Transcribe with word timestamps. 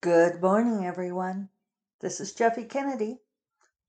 Good 0.00 0.40
morning, 0.40 0.86
everyone. 0.86 1.48
This 2.00 2.20
is 2.20 2.32
Jeffe 2.32 2.68
Kennedy, 2.68 3.18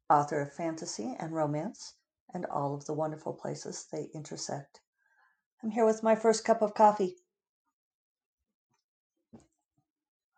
author 0.09 0.41
of 0.41 0.51
fantasy 0.51 1.15
and 1.19 1.35
romance 1.35 1.93
and 2.33 2.47
all 2.47 2.73
of 2.73 2.87
the 2.87 2.95
wonderful 2.95 3.33
places 3.33 3.85
they 3.91 4.09
intersect. 4.15 4.79
I'm 5.61 5.69
here 5.69 5.85
with 5.85 6.01
my 6.01 6.15
first 6.15 6.43
cup 6.43 6.63
of 6.63 6.73
coffee. 6.73 7.17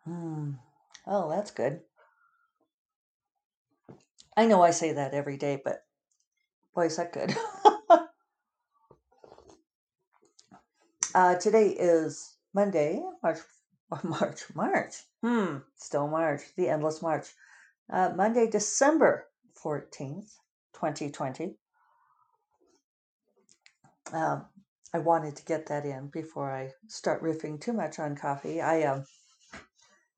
Hmm. 0.04 0.56
Oh, 1.06 1.30
that's 1.30 1.50
good. 1.50 1.80
I 4.36 4.44
know 4.44 4.60
I 4.60 4.72
say 4.72 4.92
that 4.92 5.14
every 5.14 5.38
day, 5.38 5.58
but 5.64 5.86
boy, 6.74 6.84
is 6.84 6.98
that 6.98 7.14
good. 7.14 7.34
uh, 11.14 11.36
today 11.36 11.68
is 11.68 12.36
Monday, 12.52 13.02
March, 13.22 13.38
March, 14.04 14.42
March. 14.54 14.94
Hmm. 15.22 15.58
Still 15.76 16.08
March, 16.08 16.42
the 16.56 16.68
endless 16.68 17.02
March. 17.02 17.26
Uh, 17.92 18.10
Monday, 18.16 18.48
December 18.48 19.26
14th, 19.62 20.30
2020. 20.74 21.56
Um, 24.12 24.46
I 24.94 24.98
wanted 24.98 25.36
to 25.36 25.44
get 25.44 25.66
that 25.66 25.84
in 25.84 26.08
before 26.08 26.50
I 26.50 26.70
start 26.86 27.22
riffing 27.22 27.60
too 27.60 27.72
much 27.72 27.98
on 27.98 28.16
coffee. 28.16 28.60
I 28.60 28.82
um, 28.84 29.04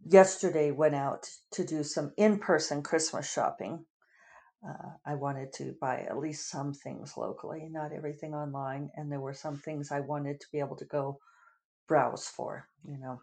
yesterday 0.04 0.70
went 0.70 0.94
out 0.94 1.28
to 1.52 1.64
do 1.64 1.82
some 1.84 2.12
in-person 2.16 2.82
Christmas 2.82 3.30
shopping. 3.30 3.84
Uh, 4.66 4.90
I 5.04 5.14
wanted 5.14 5.52
to 5.54 5.74
buy 5.80 6.06
at 6.08 6.18
least 6.18 6.48
some 6.48 6.72
things 6.72 7.16
locally, 7.16 7.68
not 7.70 7.92
everything 7.92 8.34
online, 8.34 8.90
and 8.96 9.12
there 9.12 9.20
were 9.20 9.34
some 9.34 9.58
things 9.58 9.92
I 9.92 10.00
wanted 10.00 10.40
to 10.40 10.46
be 10.50 10.58
able 10.58 10.76
to 10.76 10.86
go 10.86 11.18
browse 11.86 12.26
for, 12.26 12.66
you 12.84 12.98
know. 12.98 13.20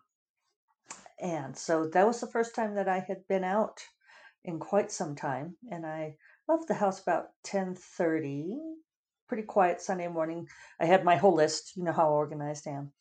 And 1.22 1.58
so 1.58 1.88
that 1.88 2.06
was 2.08 2.20
the 2.20 2.28
first 2.28 2.56
time 2.56 2.76
that 2.76 2.90
I 2.90 3.00
had 3.00 3.28
been 3.28 3.44
out 3.44 3.80
in 4.44 4.60
quite 4.60 4.92
some 4.92 5.16
time, 5.16 5.56
and 5.70 5.86
I 5.86 6.18
left 6.48 6.68
the 6.68 6.74
house 6.74 7.00
about 7.02 7.30
10:30, 7.44 8.58
pretty 9.28 9.44
quiet 9.44 9.82
Sunday 9.82 10.08
morning. 10.08 10.48
I 10.80 10.86
had 10.86 11.06
my 11.06 11.16
whole 11.18 11.36
list, 11.36 11.78
you 11.78 11.84
know 11.84 11.92
how 11.94 12.10
organized 12.10 12.68
I 12.68 12.72
am. 12.72 12.94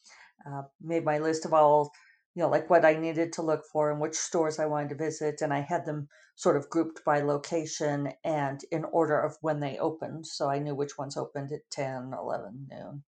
Uh, 0.46 0.62
made 0.80 1.04
my 1.04 1.18
list 1.18 1.44
of 1.46 1.54
all, 1.54 1.92
you 2.34 2.42
know, 2.42 2.48
like 2.50 2.68
what 2.70 2.84
I 2.84 2.94
needed 2.94 3.32
to 3.34 3.42
look 3.42 3.64
for 3.72 3.90
and 3.90 4.00
which 4.00 4.14
stores 4.16 4.58
I 4.58 4.66
wanted 4.66 4.90
to 4.90 4.94
visit, 4.96 5.40
and 5.42 5.52
I 5.52 5.60
had 5.60 5.86
them 5.86 6.08
sort 6.36 6.56
of 6.56 6.68
grouped 6.70 7.04
by 7.04 7.20
location 7.22 8.12
and 8.24 8.62
in 8.70 8.84
order 8.84 9.18
of 9.20 9.38
when 9.40 9.60
they 9.60 9.78
opened, 9.78 10.26
so 10.26 10.48
I 10.48 10.58
knew 10.58 10.74
which 10.74 10.98
ones 10.98 11.16
opened 11.16 11.52
at 11.52 11.70
10, 11.70 12.12
11, 12.12 12.68
noon. 12.70 13.04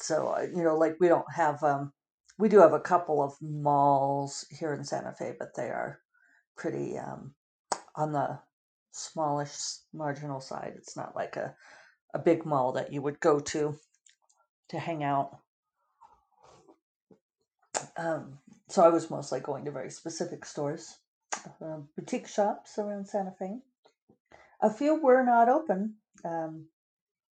So, 0.00 0.28
uh, 0.28 0.46
you 0.54 0.62
know, 0.62 0.76
like 0.76 0.96
we 1.00 1.08
don't 1.08 1.30
have, 1.34 1.62
um, 1.64 1.92
we 2.38 2.48
do 2.48 2.60
have 2.60 2.72
a 2.72 2.80
couple 2.80 3.20
of 3.22 3.34
malls 3.40 4.44
here 4.48 4.72
in 4.72 4.84
Santa 4.84 5.12
Fe, 5.12 5.34
but 5.38 5.56
they 5.56 5.70
are 5.70 5.98
pretty 6.56 6.96
um, 6.96 7.34
on 7.96 8.12
the 8.12 8.38
smallish 8.92 9.56
marginal 9.92 10.40
side. 10.40 10.74
It's 10.76 10.96
not 10.96 11.16
like 11.16 11.36
a, 11.36 11.54
a 12.14 12.18
big 12.20 12.46
mall 12.46 12.72
that 12.72 12.92
you 12.92 13.02
would 13.02 13.18
go 13.18 13.40
to 13.40 13.76
to 14.68 14.78
hang 14.78 15.02
out. 15.02 15.38
Um, 17.96 18.38
so 18.68 18.84
I 18.84 18.88
was 18.88 19.10
mostly 19.10 19.40
going 19.40 19.64
to 19.64 19.72
very 19.72 19.90
specific 19.90 20.44
stores, 20.44 20.96
uh, 21.60 21.78
boutique 21.96 22.28
shops 22.28 22.78
around 22.78 23.08
Santa 23.08 23.32
Fe. 23.32 23.58
A 24.62 24.70
few 24.70 25.00
were 25.02 25.24
not 25.24 25.48
open. 25.48 25.94
Um, 26.24 26.66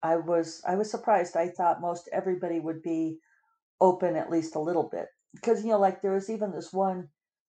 I 0.04 0.16
was 0.16 0.62
I 0.66 0.76
was 0.76 0.90
surprised. 0.90 1.36
I 1.36 1.48
thought 1.48 1.80
most 1.80 2.10
everybody 2.12 2.60
would 2.60 2.82
be 2.82 3.18
open 3.80 4.16
at 4.16 4.30
least 4.30 4.54
a 4.54 4.60
little 4.60 4.88
bit 4.92 5.06
because 5.34 5.64
you 5.64 5.70
know 5.70 5.80
like 5.80 6.02
there 6.02 6.12
was 6.12 6.30
even 6.30 6.52
this 6.52 6.72
one 6.72 7.08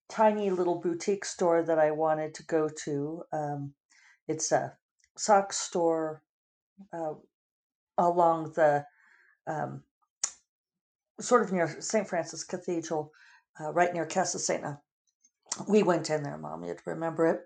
tiny 0.09 0.49
little 0.49 0.81
boutique 0.81 1.25
store 1.25 1.61
that 1.63 1.77
I 1.77 1.91
wanted 1.91 2.33
to 2.35 2.43
go 2.45 2.67
to. 2.85 3.23
Um, 3.31 3.73
it's 4.27 4.51
a 4.51 4.73
sock 5.15 5.53
store 5.53 6.23
uh, 6.91 7.13
along 7.99 8.53
the 8.55 8.85
um, 9.45 9.83
sort 11.19 11.43
of 11.43 11.51
near 11.51 11.77
St. 11.79 12.07
Francis 12.07 12.43
Cathedral, 12.43 13.11
uh, 13.61 13.71
right 13.73 13.93
near 13.93 14.07
Casa 14.07 14.39
Sena. 14.39 14.81
We 15.67 15.83
went 15.83 16.09
in 16.09 16.23
there, 16.23 16.37
Mom. 16.37 16.63
You'd 16.63 16.81
remember 16.85 17.27
it. 17.27 17.41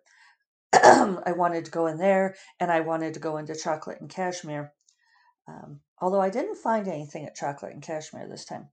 I 0.73 1.33
wanted 1.35 1.65
to 1.65 1.71
go 1.71 1.87
in 1.87 1.97
there, 1.97 2.35
and 2.59 2.71
I 2.71 2.81
wanted 2.81 3.15
to 3.15 3.19
go 3.19 3.37
into 3.37 3.55
Chocolate 3.55 3.99
and 3.99 4.09
Cashmere. 4.09 4.71
Um, 5.47 5.81
although 5.99 6.21
I 6.21 6.29
didn't 6.29 6.55
find 6.57 6.87
anything 6.87 7.25
at 7.25 7.35
Chocolate 7.35 7.73
and 7.73 7.83
Cashmere 7.83 8.27
this 8.27 8.45
time. 8.45 8.69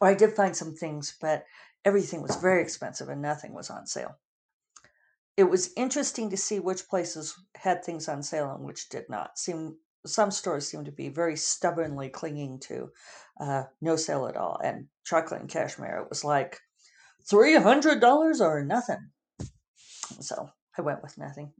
Or 0.00 0.08
I 0.08 0.14
did 0.14 0.34
find 0.34 0.56
some 0.56 0.74
things, 0.74 1.16
but 1.20 1.44
everything 1.84 2.22
was 2.22 2.36
very 2.36 2.62
expensive 2.62 3.08
and 3.08 3.22
nothing 3.22 3.52
was 3.52 3.70
on 3.70 3.86
sale. 3.86 4.16
It 5.36 5.44
was 5.44 5.72
interesting 5.76 6.30
to 6.30 6.36
see 6.36 6.58
which 6.58 6.88
places 6.88 7.34
had 7.56 7.84
things 7.84 8.08
on 8.08 8.22
sale 8.22 8.52
and 8.52 8.64
which 8.64 8.88
did 8.88 9.08
not. 9.08 9.38
Seem 9.38 9.76
some 10.06 10.30
stores 10.30 10.66
seemed 10.68 10.86
to 10.86 10.92
be 10.92 11.08
very 11.08 11.36
stubbornly 11.36 12.08
clinging 12.08 12.58
to 12.60 12.90
uh, 13.40 13.64
no 13.80 13.96
sale 13.96 14.26
at 14.26 14.36
all. 14.36 14.60
And 14.62 14.86
chocolate 15.04 15.40
and 15.40 15.50
cashmere, 15.50 15.98
it 15.98 16.08
was 16.08 16.24
like 16.24 16.58
three 17.28 17.56
hundred 17.56 18.00
dollars 18.00 18.40
or 18.40 18.64
nothing. 18.64 19.10
So 20.20 20.50
I 20.78 20.82
went 20.82 21.02
with 21.02 21.18
nothing. 21.18 21.52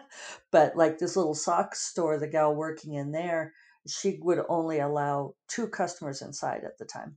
but 0.52 0.76
like 0.76 0.98
this 0.98 1.16
little 1.16 1.34
sock 1.34 1.74
store, 1.74 2.18
the 2.18 2.26
gal 2.26 2.54
working 2.54 2.94
in 2.94 3.12
there, 3.12 3.52
she 3.86 4.18
would 4.22 4.40
only 4.48 4.80
allow 4.80 5.34
two 5.48 5.68
customers 5.68 6.22
inside 6.22 6.64
at 6.64 6.78
the 6.78 6.84
time. 6.84 7.16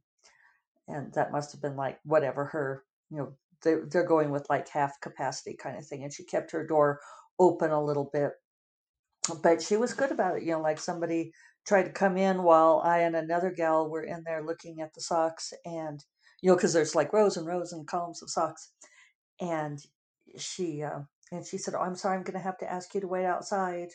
And 0.87 1.13
that 1.13 1.31
must 1.31 1.51
have 1.51 1.61
been 1.61 1.75
like 1.75 1.99
whatever 2.03 2.45
her 2.45 2.83
you 3.09 3.17
know 3.17 3.33
they, 3.63 3.75
they're 3.89 4.05
going 4.05 4.29
with 4.29 4.49
like 4.49 4.69
half 4.69 4.99
capacity 5.01 5.55
kind 5.61 5.77
of 5.77 5.85
thing 5.85 6.03
and 6.03 6.13
she 6.13 6.23
kept 6.23 6.51
her 6.51 6.65
door 6.65 6.99
open 7.39 7.71
a 7.71 7.83
little 7.83 8.09
bit. 8.13 8.31
But 9.43 9.61
she 9.61 9.75
was 9.75 9.93
good 9.93 10.11
about 10.11 10.37
it 10.37 10.43
you 10.43 10.51
know 10.51 10.61
like 10.61 10.79
somebody 10.79 11.31
tried 11.65 11.83
to 11.83 11.91
come 11.91 12.15
in 12.15 12.43
while 12.43 12.81
i 12.85 12.99
and 12.99 13.13
another 13.13 13.51
gal 13.51 13.89
were 13.89 14.03
in 14.03 14.23
there 14.25 14.41
looking 14.45 14.79
at 14.79 14.93
the 14.93 15.01
socks 15.01 15.51
and 15.65 16.05
you 16.41 16.49
know 16.49 16.55
because 16.55 16.73
there's 16.73 16.95
like 16.95 17.11
rows 17.13 17.35
and 17.37 17.45
rows 17.47 17.73
and 17.73 17.87
columns 17.87 18.21
of 18.21 18.29
socks. 18.29 18.71
And 19.39 19.79
she 20.37 20.83
uh, 20.83 21.01
and 21.31 21.45
she 21.45 21.57
said 21.57 21.73
oh 21.75 21.81
i'm 21.81 21.95
sorry 21.95 22.17
i'm 22.17 22.23
going 22.23 22.33
to 22.37 22.43
have 22.43 22.57
to 22.57 22.71
ask 22.71 22.93
you 22.93 23.01
to 23.01 23.07
wait 23.07 23.25
outside 23.25 23.89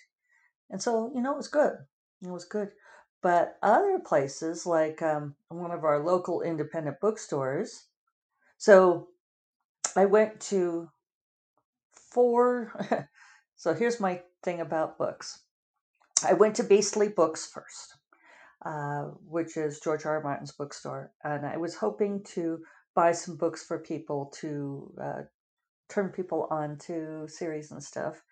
and 0.73 0.83
so, 0.83 1.13
you 1.15 1.21
know, 1.21 1.35
it 1.35 1.37
was 1.37 1.49
good. 1.49 1.75
It 2.23 2.31
was 2.31 2.47
good. 2.47 2.71
But 3.23 3.59
other 3.63 4.01
places, 4.01 4.67
like 4.67 5.03
um, 5.03 5.37
one 5.49 5.71
of 5.71 5.85
our 5.85 6.03
local 6.03 6.41
independent 6.41 6.99
bookstores, 7.01 7.87
so 8.57 9.09
I 9.95 10.07
went 10.07 10.41
to 10.41 10.89
four. 11.93 13.09
so 13.57 13.75
here's 13.75 14.01
my 14.01 14.23
thing 14.43 14.61
about 14.61 14.99
books 14.99 15.41
I 16.27 16.33
went 16.33 16.57
to 16.57 16.65
Beastly 16.65 17.09
Books 17.09 17.47
first, 17.47 17.95
uh, 18.65 19.03
which 19.29 19.57
is 19.57 19.79
George 19.79 20.05
R. 20.05 20.17
R. 20.17 20.23
Martin's 20.23 20.53
bookstore. 20.53 21.13
And 21.23 21.47
I 21.47 21.59
was 21.59 21.77
hoping 21.77 22.25
to 22.35 22.61
buy 22.95 23.13
some 23.13 23.37
books 23.37 23.65
for 23.65 23.79
people 23.79 24.33
to 24.41 24.93
uh, 25.01 25.23
turn 25.93 26.09
people 26.09 26.47
on 26.51 26.79
to 26.87 27.27
series 27.29 27.71
and 27.71 27.83
stuff. 27.83 28.23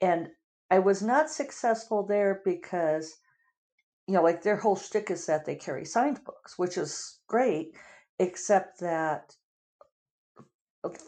And 0.00 0.28
I 0.70 0.78
was 0.80 1.02
not 1.02 1.30
successful 1.30 2.06
there 2.06 2.42
because 2.44 3.14
you 4.06 4.14
know, 4.14 4.22
like 4.22 4.42
their 4.42 4.56
whole 4.56 4.76
shtick 4.76 5.10
is 5.10 5.26
that 5.26 5.46
they 5.46 5.54
carry 5.54 5.84
signed 5.84 6.22
books, 6.24 6.58
which 6.58 6.76
is 6.76 7.18
great, 7.26 7.74
except 8.18 8.80
that 8.80 9.34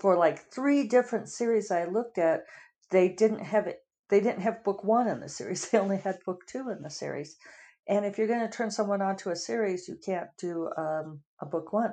for 0.01 0.17
like 0.17 0.51
three 0.51 0.89
different 0.89 1.29
series 1.29 1.71
I 1.71 1.85
looked 1.85 2.19
at, 2.19 2.45
they 2.91 3.09
didn't 3.11 3.41
have 3.41 3.67
it. 3.67 3.81
They 4.09 4.21
didn't 4.21 4.43
have 4.43 4.65
book 4.65 4.85
one 4.85 5.09
in 5.09 5.21
the 5.21 5.29
series. 5.29 5.69
They 5.71 5.79
only 5.79 5.99
had 5.99 6.19
book 6.25 6.47
two 6.47 6.71
in 6.71 6.83
the 6.83 6.91
series. 6.91 7.37
And 7.89 8.05
if 8.05 8.19
you're 8.19 8.27
going 8.27 8.49
to 8.49 8.57
turn 8.57 8.71
someone 8.71 9.03
onto 9.03 9.31
a 9.31 9.37
series, 9.37 9.89
you 9.89 9.97
can't 10.05 10.29
do 10.39 10.71
um, 10.77 11.21
a 11.41 11.47
book 11.47 11.73
one. 11.73 11.93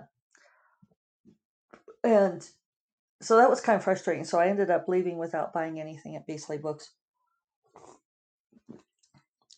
And 2.03 2.47
so 3.23 3.37
that 3.37 3.49
was 3.49 3.61
kind 3.61 3.77
of 3.77 3.83
frustrating. 3.83 4.25
So 4.25 4.39
I 4.39 4.47
ended 4.47 4.69
up 4.69 4.87
leaving 4.87 5.17
without 5.17 5.53
buying 5.53 5.79
anything 5.79 6.15
at 6.15 6.27
Beastly 6.27 6.57
Books. 6.57 6.91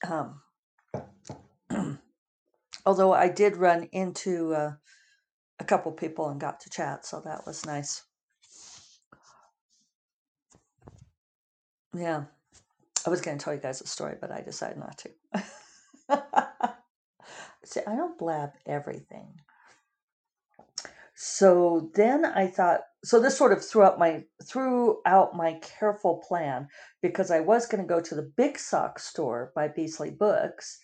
Um, 0.07 0.41
although 2.85 3.13
I 3.13 3.29
did 3.29 3.57
run 3.57 3.89
into 3.91 4.53
uh, 4.53 4.73
a 5.59 5.63
couple 5.63 5.91
people 5.93 6.29
and 6.29 6.39
got 6.39 6.59
to 6.61 6.69
chat, 6.69 7.05
so 7.05 7.21
that 7.25 7.45
was 7.45 7.65
nice. 7.65 8.03
Yeah, 11.95 12.25
I 13.05 13.09
was 13.09 13.21
going 13.21 13.37
to 13.37 13.43
tell 13.43 13.53
you 13.53 13.59
guys 13.59 13.81
a 13.81 13.87
story, 13.87 14.15
but 14.19 14.31
I 14.31 14.41
decided 14.41 14.77
not 14.77 14.97
to. 14.99 15.09
See, 17.65 17.79
I 17.87 17.95
don't 17.95 18.17
blab 18.17 18.51
everything. 18.67 19.39
So 21.15 21.89
then 21.95 22.25
I 22.25 22.47
thought, 22.47 22.81
so 23.05 23.19
this 23.19 23.37
sort 23.37 23.53
of 23.53 23.63
threw 23.63 23.83
out 23.83 23.99
my 23.99 24.23
threw 24.43 25.01
out 25.05 25.35
my 25.35 25.59
careful 25.61 26.23
plan 26.27 26.67
because 27.01 27.31
I 27.31 27.39
was 27.39 27.67
going 27.67 27.81
to 27.81 27.87
go 27.87 28.01
to 28.01 28.15
the 28.15 28.31
Big 28.35 28.57
Sock 28.57 28.99
store 28.99 29.51
by 29.55 29.67
Beastly 29.67 30.11
Books 30.11 30.79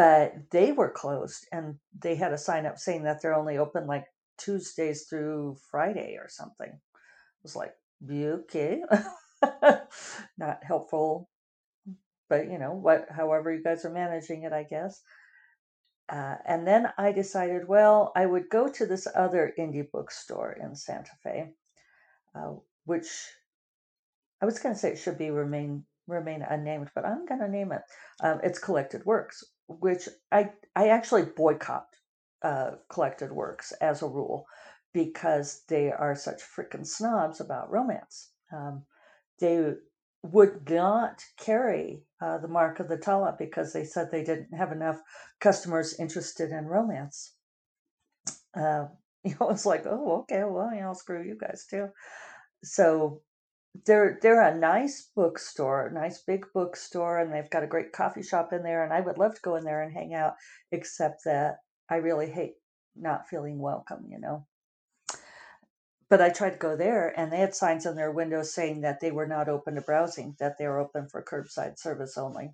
but 0.00 0.32
they 0.50 0.72
were 0.72 0.90
closed 0.90 1.46
and 1.52 1.74
they 2.00 2.14
had 2.14 2.32
a 2.32 2.38
sign 2.38 2.64
up 2.64 2.78
saying 2.78 3.02
that 3.02 3.20
they're 3.20 3.34
only 3.34 3.58
open 3.58 3.86
like 3.86 4.06
Tuesdays 4.38 5.04
through 5.04 5.58
Friday 5.70 6.16
or 6.18 6.26
something. 6.26 6.70
I 6.70 7.42
was 7.42 7.54
like, 7.54 7.72
"You 8.08 8.44
okay? 8.44 8.82
Not 10.38 10.64
helpful, 10.64 11.28
but 12.30 12.50
you 12.50 12.58
know 12.58 12.72
what? 12.72 13.08
However, 13.10 13.52
you 13.52 13.62
guys 13.62 13.84
are 13.84 13.90
managing 13.90 14.44
it, 14.44 14.54
I 14.54 14.62
guess. 14.62 15.02
Uh, 16.10 16.34
and 16.44 16.66
then 16.66 16.92
I 16.98 17.12
decided, 17.12 17.68
well, 17.68 18.12
I 18.16 18.26
would 18.26 18.48
go 18.50 18.68
to 18.68 18.86
this 18.86 19.06
other 19.14 19.52
indie 19.56 19.88
bookstore 19.90 20.58
in 20.60 20.74
Santa 20.74 21.12
Fe, 21.22 21.52
uh, 22.34 22.54
which 22.84 23.06
I 24.42 24.44
was 24.44 24.58
going 24.58 24.74
to 24.74 24.78
say 24.78 24.92
it 24.92 24.98
should 24.98 25.18
be 25.18 25.30
remain 25.30 25.84
remain 26.08 26.42
unnamed, 26.42 26.90
but 26.94 27.04
I'm 27.04 27.24
going 27.26 27.40
to 27.40 27.48
name 27.48 27.70
it. 27.70 27.82
Um, 28.20 28.40
it's 28.42 28.58
Collected 28.58 29.04
Works, 29.04 29.44
which 29.68 30.08
I 30.32 30.50
I 30.74 30.88
actually 30.88 31.26
boycott 31.36 31.86
uh, 32.42 32.72
Collected 32.88 33.30
Works 33.30 33.72
as 33.80 34.02
a 34.02 34.08
rule 34.08 34.46
because 34.92 35.62
they 35.68 35.92
are 35.92 36.16
such 36.16 36.42
freaking 36.42 36.84
snobs 36.86 37.40
about 37.40 37.70
romance. 37.70 38.30
Um, 38.52 38.84
they 39.38 39.74
would 40.22 40.68
not 40.68 41.24
carry 41.38 42.02
uh, 42.20 42.38
the 42.38 42.48
mark 42.48 42.80
of 42.80 42.88
the 42.88 42.96
Tala 42.96 43.34
because 43.38 43.72
they 43.72 43.84
said 43.84 44.10
they 44.10 44.24
didn't 44.24 44.52
have 44.52 44.72
enough 44.72 45.00
customers 45.40 45.98
interested 45.98 46.50
in 46.50 46.66
romance. 46.66 47.34
Uh, 48.56 48.86
you 49.24 49.34
know, 49.40 49.50
it's 49.50 49.66
like, 49.66 49.84
oh, 49.86 50.20
okay, 50.20 50.42
well, 50.44 50.72
you 50.74 50.80
know, 50.80 50.92
screw 50.94 51.22
you 51.22 51.36
guys 51.38 51.66
too. 51.68 51.88
So 52.64 53.22
they're 53.86 54.18
they're 54.20 54.42
a 54.42 54.58
nice 54.58 55.10
bookstore, 55.14 55.86
a 55.86 55.92
nice 55.92 56.22
big 56.22 56.46
bookstore, 56.54 57.18
and 57.18 57.32
they've 57.32 57.50
got 57.50 57.62
a 57.62 57.68
great 57.68 57.92
coffee 57.92 58.22
shop 58.22 58.52
in 58.52 58.62
there. 58.62 58.84
And 58.84 58.92
I 58.92 59.00
would 59.00 59.18
love 59.18 59.34
to 59.34 59.42
go 59.42 59.56
in 59.56 59.64
there 59.64 59.82
and 59.82 59.92
hang 59.92 60.14
out, 60.14 60.34
except 60.72 61.24
that 61.24 61.56
I 61.88 61.96
really 61.96 62.30
hate 62.30 62.54
not 62.96 63.28
feeling 63.28 63.58
welcome. 63.58 64.06
You 64.08 64.20
know. 64.20 64.46
But 66.10 66.20
I 66.20 66.30
tried 66.30 66.50
to 66.50 66.58
go 66.58 66.76
there, 66.76 67.14
and 67.18 67.32
they 67.32 67.38
had 67.38 67.54
signs 67.54 67.86
on 67.86 67.94
their 67.94 68.10
windows 68.10 68.52
saying 68.52 68.80
that 68.80 69.00
they 69.00 69.12
were 69.12 69.28
not 69.28 69.48
open 69.48 69.76
to 69.76 69.80
browsing, 69.80 70.34
that 70.40 70.58
they 70.58 70.66
were 70.66 70.80
open 70.80 71.08
for 71.08 71.22
curbside 71.22 71.78
service 71.78 72.18
only. 72.18 72.50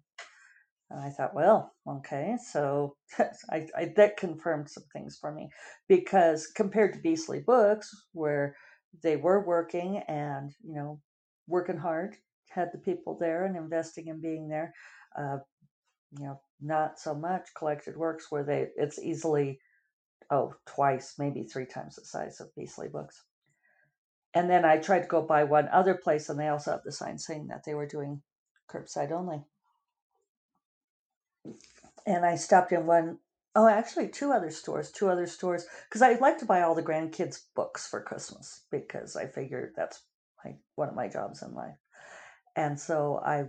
And 0.91 1.01
I 1.01 1.09
thought, 1.11 1.35
well, 1.35 1.73
okay, 1.89 2.37
so 2.51 2.97
I, 3.51 3.67
I 3.77 3.93
that 3.97 4.19
confirmed 4.19 4.69
some 4.69 4.85
things 4.93 5.19
for 5.19 5.33
me 5.33 5.49
because 5.89 6.47
compared 6.55 6.93
to 6.93 7.01
Beastly 7.01 7.41
Books, 7.41 7.91
where 8.13 8.57
they 9.03 9.17
were 9.17 9.45
working 9.45 9.99
and 10.07 10.53
you 10.63 10.75
know 10.75 11.01
working 11.49 11.79
hard, 11.79 12.17
had 12.51 12.69
the 12.73 12.79
people 12.79 13.17
there 13.19 13.47
and 13.47 13.57
investing 13.57 14.09
in 14.09 14.21
being 14.21 14.49
there, 14.49 14.75
uh, 15.19 15.39
you 16.19 16.27
know, 16.27 16.41
not 16.61 17.01
so 17.01 17.15
much 17.15 17.49
Collected 17.57 17.97
Works 17.97 18.27
where 18.31 18.45
they 18.45 18.69
it's 18.77 18.99
easily 18.99 19.59
oh 20.31 20.55
twice 20.67 21.15
maybe 21.19 21.45
three 21.45 21.67
times 21.67 21.97
the 21.97 22.05
size 22.05 22.41
of 22.41 22.55
Beastly 22.55 22.89
Books. 22.89 23.25
And 24.37 24.51
then 24.51 24.67
I 24.67 24.77
tried 24.77 25.01
to 25.01 25.09
go 25.09 25.23
by 25.23 25.45
one 25.45 25.67
other 25.73 25.95
place, 25.95 26.29
and 26.29 26.39
they 26.39 26.49
also 26.49 26.73
have 26.73 26.83
the 26.85 26.93
sign 26.93 27.19
saying 27.19 27.47
that 27.47 27.65
they 27.65 27.73
were 27.73 27.87
doing 27.87 28.21
curbside 28.71 29.11
only. 29.11 29.43
And 32.05 32.23
I 32.23 32.37
stopped 32.37 32.71
in 32.71 32.85
one, 32.85 33.17
oh, 33.55 33.67
actually, 33.67 34.09
two 34.09 34.33
other 34.33 34.51
stores, 34.51 34.91
two 34.91 35.09
other 35.09 35.27
stores, 35.27 35.65
because 35.89 36.03
I 36.03 36.17
like 36.17 36.37
to 36.41 36.45
buy 36.45 36.61
all 36.61 36.75
the 36.75 36.83
grandkids' 36.83 37.45
books 37.55 37.87
for 37.87 38.03
Christmas 38.03 38.61
because 38.71 39.17
I 39.17 39.25
figured 39.25 39.73
that's 39.75 40.03
my, 40.45 40.57
one 40.75 40.91
of 40.91 40.95
my 40.95 41.09
jobs 41.09 41.43
in 41.43 41.55
life. 41.55 41.79
And 42.55 42.79
so 42.79 43.23
I, 43.25 43.47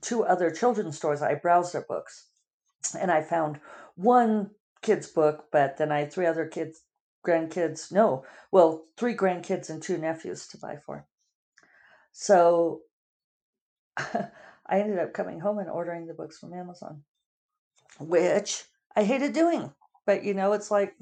two 0.00 0.22
other 0.22 0.52
children's 0.52 0.96
stores, 0.96 1.22
I 1.22 1.34
browsed 1.34 1.74
their 1.74 1.86
books, 1.88 2.28
and 2.96 3.10
I 3.10 3.20
found 3.20 3.58
one 3.96 4.52
kid's 4.82 5.08
book, 5.08 5.46
but 5.50 5.76
then 5.76 5.90
I 5.90 5.98
had 5.98 6.12
three 6.12 6.26
other 6.26 6.46
kids 6.46 6.82
grandkids, 7.26 7.90
no, 7.92 8.24
well, 8.52 8.84
three 8.96 9.14
grandkids 9.14 9.70
and 9.70 9.82
two 9.82 9.98
nephews 9.98 10.46
to 10.48 10.58
buy 10.58 10.76
for. 10.84 11.06
So 12.12 12.82
I 13.96 14.80
ended 14.80 14.98
up 14.98 15.12
coming 15.12 15.40
home 15.40 15.58
and 15.58 15.68
ordering 15.68 16.06
the 16.06 16.14
books 16.14 16.38
from 16.38 16.54
Amazon, 16.54 17.02
which 17.98 18.64
I 18.94 19.04
hated 19.04 19.32
doing. 19.32 19.72
But 20.06 20.24
you 20.24 20.34
know, 20.34 20.52
it's 20.52 20.70
like 20.70 20.94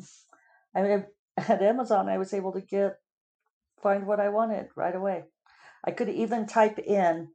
I 0.75 0.83
mean, 0.83 1.05
at 1.37 1.63
Amazon, 1.63 2.09
I 2.09 2.19
was 2.19 2.35
able 2.35 2.53
to 2.53 2.61
get 2.61 2.99
find 3.83 4.07
what 4.07 4.21
I 4.21 4.31
wanted 4.31 4.69
right 4.77 4.95
away. 4.95 5.25
I 5.85 5.91
could 5.91 6.09
even 6.09 6.47
type 6.47 6.79
in 6.79 7.29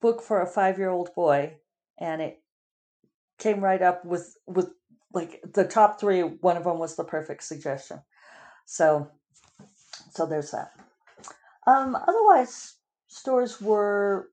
book 0.00 0.22
for 0.22 0.40
a 0.40 0.46
five 0.46 0.78
year 0.78 0.90
old 0.90 1.14
boy, 1.14 1.58
and 1.98 2.22
it 2.22 2.42
came 3.38 3.60
right 3.62 3.82
up 3.82 4.04
with 4.04 4.36
with 4.46 4.70
like 5.12 5.40
the 5.52 5.64
top 5.64 6.00
three, 6.00 6.20
one 6.22 6.56
of 6.56 6.64
them 6.64 6.78
was 6.78 6.96
the 6.96 7.04
perfect 7.04 7.42
suggestion. 7.42 8.00
So, 8.66 9.10
so 10.12 10.26
there's 10.26 10.52
that. 10.52 10.72
Um, 11.66 11.96
otherwise, 11.96 12.74
stores 13.08 13.60
were 13.60 14.30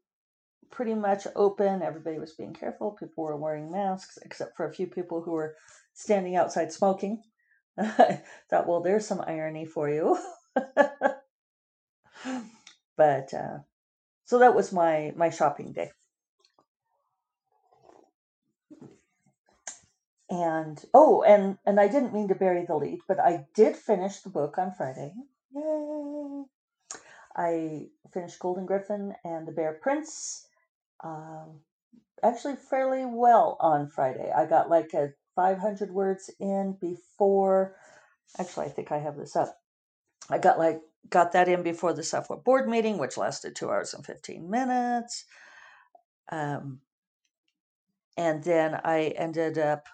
pretty 0.71 0.93
much 0.93 1.27
open. 1.35 1.81
Everybody 1.81 2.19
was 2.19 2.33
being 2.33 2.53
careful. 2.53 2.91
People 2.91 3.23
were 3.23 3.35
wearing 3.35 3.71
masks, 3.71 4.19
except 4.23 4.55
for 4.55 4.67
a 4.67 4.73
few 4.73 4.87
people 4.87 5.21
who 5.21 5.31
were 5.31 5.55
standing 5.93 6.35
outside 6.35 6.71
smoking. 6.71 7.23
I 7.77 8.21
thought, 8.49 8.67
well, 8.67 8.81
there's 8.81 9.05
some 9.07 9.23
irony 9.25 9.65
for 9.65 9.89
you. 9.89 10.17
but 12.97 13.33
uh, 13.33 13.59
so 14.25 14.39
that 14.39 14.55
was 14.55 14.73
my 14.73 15.13
my 15.15 15.29
shopping 15.29 15.73
day. 15.73 15.91
And 20.29 20.83
oh, 20.93 21.21
and 21.23 21.57
and 21.65 21.79
I 21.79 21.87
didn't 21.87 22.13
mean 22.13 22.27
to 22.27 22.35
bury 22.35 22.65
the 22.65 22.75
lead, 22.75 22.99
but 23.07 23.19
I 23.19 23.45
did 23.55 23.77
finish 23.77 24.19
the 24.19 24.29
book 24.29 24.57
on 24.57 24.73
Friday. 24.73 25.13
Yay! 25.55 26.43
I 27.35 27.87
finished 28.13 28.39
Golden 28.39 28.65
Gryphon 28.65 29.13
and 29.23 29.47
the 29.47 29.53
Bear 29.53 29.79
Prince. 29.81 30.47
Um, 31.03 31.61
actually, 32.23 32.55
fairly 32.55 33.05
well 33.05 33.55
on 33.61 33.89
Friday. 33.89 34.31
I 34.35 34.45
got 34.45 34.69
like 34.69 34.93
a 34.93 35.13
500 35.35 35.91
words 35.91 36.29
in 36.39 36.75
before. 36.81 37.75
Actually, 38.37 38.65
I 38.65 38.69
think 38.69 38.91
I 38.91 38.97
have 38.97 39.15
this 39.15 39.35
up. 39.35 39.57
I 40.29 40.39
got 40.39 40.59
like 40.59 40.81
got 41.09 41.31
that 41.31 41.47
in 41.47 41.63
before 41.63 41.93
the 41.93 42.03
software 42.03 42.39
board 42.39 42.67
meeting, 42.67 42.97
which 42.97 43.17
lasted 43.17 43.55
two 43.55 43.69
hours 43.69 43.93
and 43.93 44.05
15 44.05 44.49
minutes. 44.49 45.23
Um, 46.29 46.81
and 48.17 48.43
then 48.43 48.81
I 48.83 49.13
ended 49.15 49.57
up 49.57 49.85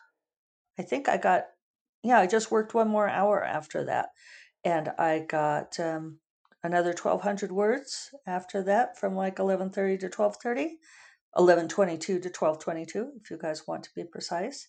I 0.77 0.83
think 0.83 1.07
I 1.07 1.17
got, 1.17 1.45
yeah, 2.03 2.19
I 2.19 2.27
just 2.27 2.51
worked 2.51 2.73
one 2.73 2.87
more 2.87 3.07
hour 3.07 3.43
after 3.43 3.83
that. 3.85 4.09
And 4.63 4.91
I 4.97 5.19
got 5.19 5.79
um, 5.79 6.19
another 6.63 6.89
1,200 6.89 7.51
words 7.51 8.13
after 8.25 8.63
that 8.63 8.97
from 8.97 9.15
like 9.15 9.35
11.30 9.35 9.99
to 9.99 10.09
12.30, 10.09 10.69
11.22 11.37 11.99
to 11.99 12.19
12.22, 12.19 13.07
if 13.21 13.29
you 13.29 13.37
guys 13.37 13.67
want 13.67 13.83
to 13.83 13.89
be 13.95 14.03
precise. 14.03 14.67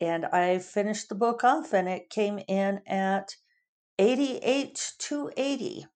And 0.00 0.26
I 0.26 0.58
finished 0.58 1.08
the 1.08 1.14
book 1.14 1.44
off 1.44 1.72
and 1.72 1.88
it 1.88 2.10
came 2.10 2.40
in 2.48 2.80
at 2.86 3.34
88 3.98 4.92
to 4.98 5.30
80 5.36 5.86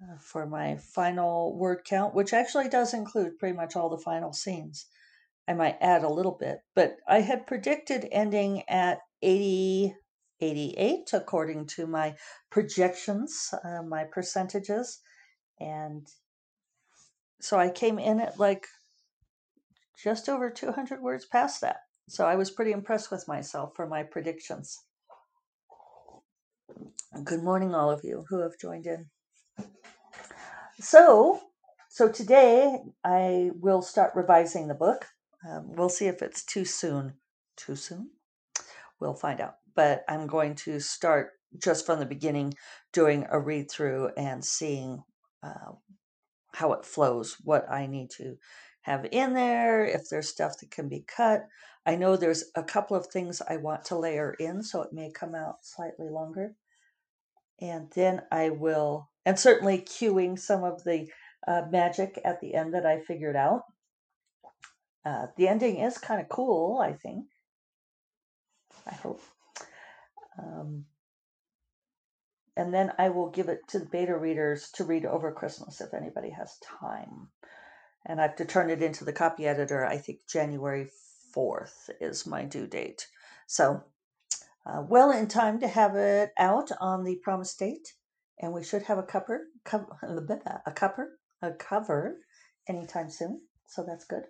uh, 0.00 0.18
for 0.20 0.46
my 0.46 0.76
final 0.76 1.56
word 1.56 1.82
count, 1.84 2.14
which 2.14 2.32
actually 2.32 2.68
does 2.68 2.94
include 2.94 3.38
pretty 3.38 3.56
much 3.56 3.76
all 3.76 3.90
the 3.90 3.98
final 3.98 4.32
scenes. 4.32 4.86
I 5.48 5.54
might 5.54 5.78
add 5.80 6.04
a 6.04 6.10
little 6.10 6.36
bit, 6.38 6.58
but 6.74 6.98
I 7.08 7.20
had 7.20 7.46
predicted 7.46 8.06
ending 8.12 8.68
at 8.68 8.98
80, 9.22 9.94
88 10.40 11.10
according 11.14 11.66
to 11.68 11.86
my 11.86 12.16
projections, 12.50 13.54
uh, 13.64 13.82
my 13.82 14.04
percentages. 14.04 15.00
And 15.58 16.06
so 17.40 17.58
I 17.58 17.70
came 17.70 17.98
in 17.98 18.20
at 18.20 18.38
like 18.38 18.66
just 20.04 20.28
over 20.28 20.50
200 20.50 21.00
words 21.00 21.24
past 21.24 21.62
that. 21.62 21.78
So 22.10 22.26
I 22.26 22.36
was 22.36 22.50
pretty 22.50 22.72
impressed 22.72 23.10
with 23.10 23.26
myself 23.26 23.72
for 23.74 23.86
my 23.86 24.02
predictions. 24.02 24.78
Good 27.24 27.42
morning, 27.42 27.74
all 27.74 27.90
of 27.90 28.04
you 28.04 28.26
who 28.28 28.40
have 28.40 28.58
joined 28.60 28.86
in. 28.86 29.06
So, 30.78 31.40
so 31.88 32.10
today 32.10 32.80
I 33.02 33.50
will 33.58 33.80
start 33.80 34.12
revising 34.14 34.68
the 34.68 34.74
book. 34.74 35.06
Um, 35.46 35.72
we'll 35.74 35.88
see 35.88 36.06
if 36.06 36.22
it's 36.22 36.44
too 36.44 36.64
soon. 36.64 37.14
Too 37.56 37.76
soon? 37.76 38.10
We'll 39.00 39.14
find 39.14 39.40
out. 39.40 39.54
But 39.74 40.04
I'm 40.08 40.26
going 40.26 40.54
to 40.56 40.80
start 40.80 41.30
just 41.62 41.86
from 41.86 41.98
the 41.98 42.06
beginning 42.06 42.54
doing 42.92 43.26
a 43.30 43.38
read 43.38 43.70
through 43.70 44.10
and 44.16 44.44
seeing 44.44 45.02
uh, 45.42 45.72
how 46.54 46.72
it 46.72 46.84
flows, 46.84 47.36
what 47.44 47.70
I 47.70 47.86
need 47.86 48.10
to 48.18 48.36
have 48.82 49.06
in 49.12 49.34
there, 49.34 49.84
if 49.84 50.08
there's 50.10 50.28
stuff 50.28 50.58
that 50.60 50.70
can 50.70 50.88
be 50.88 51.04
cut. 51.06 51.46
I 51.86 51.96
know 51.96 52.16
there's 52.16 52.44
a 52.54 52.62
couple 52.62 52.96
of 52.96 53.06
things 53.06 53.40
I 53.48 53.56
want 53.56 53.84
to 53.86 53.98
layer 53.98 54.34
in, 54.38 54.62
so 54.62 54.82
it 54.82 54.92
may 54.92 55.10
come 55.10 55.34
out 55.34 55.56
slightly 55.62 56.08
longer. 56.10 56.54
And 57.60 57.90
then 57.94 58.22
I 58.30 58.50
will, 58.50 59.10
and 59.24 59.38
certainly 59.38 59.78
cueing 59.78 60.38
some 60.38 60.64
of 60.64 60.84
the 60.84 61.08
uh, 61.46 61.62
magic 61.70 62.20
at 62.24 62.40
the 62.40 62.54
end 62.54 62.74
that 62.74 62.86
I 62.86 63.00
figured 63.00 63.36
out 63.36 63.62
Uh, 65.04 65.26
the 65.36 65.48
ending 65.48 65.78
is 65.78 65.98
kind 65.98 66.20
of 66.20 66.28
cool, 66.28 66.78
I 66.78 66.92
think. 66.92 67.26
I 68.86 68.94
hope. 68.94 69.20
Um, 70.38 70.84
and 72.56 72.74
then 72.74 72.92
I 72.98 73.10
will 73.10 73.30
give 73.30 73.48
it 73.48 73.66
to 73.68 73.78
the 73.78 73.86
beta 73.86 74.16
readers 74.16 74.70
to 74.72 74.84
read 74.84 75.04
over 75.04 75.30
Christmas 75.32 75.80
if 75.80 75.94
anybody 75.94 76.30
has 76.30 76.58
time. 76.58 77.28
And 78.04 78.20
I 78.20 78.24
have 78.24 78.36
to 78.36 78.44
turn 78.44 78.70
it 78.70 78.82
into 78.82 79.04
the 79.04 79.12
copy 79.12 79.46
editor. 79.46 79.84
I 79.86 79.98
think 79.98 80.20
January 80.28 80.90
4th 81.34 81.90
is 82.00 82.26
my 82.26 82.44
due 82.44 82.66
date. 82.66 83.06
So, 83.46 83.84
uh, 84.66 84.82
well 84.86 85.10
in 85.12 85.28
time 85.28 85.60
to 85.60 85.68
have 85.68 85.94
it 85.94 86.32
out 86.36 86.70
on 86.80 87.04
the 87.04 87.16
promised 87.22 87.58
date. 87.58 87.94
And 88.40 88.52
we 88.52 88.64
should 88.64 88.82
have 88.82 88.98
a 88.98 89.02
cover, 89.02 89.42
cover 89.64 89.86
a 90.66 90.72
cover, 90.72 91.18
a 91.42 91.52
cover 91.52 92.18
anytime 92.68 93.10
soon. 93.10 93.40
So 93.68 93.84
that's 93.86 94.04
good. 94.04 94.24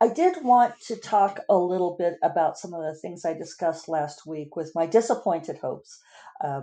I 0.00 0.08
did 0.08 0.44
want 0.44 0.80
to 0.86 0.96
talk 0.96 1.40
a 1.48 1.56
little 1.56 1.96
bit 1.98 2.18
about 2.22 2.58
some 2.58 2.72
of 2.72 2.82
the 2.82 2.94
things 2.94 3.24
I 3.24 3.34
discussed 3.34 3.88
last 3.88 4.26
week 4.26 4.54
with 4.54 4.74
my 4.74 4.86
disappointed 4.86 5.58
hopes. 5.58 6.00
Uh, 6.42 6.62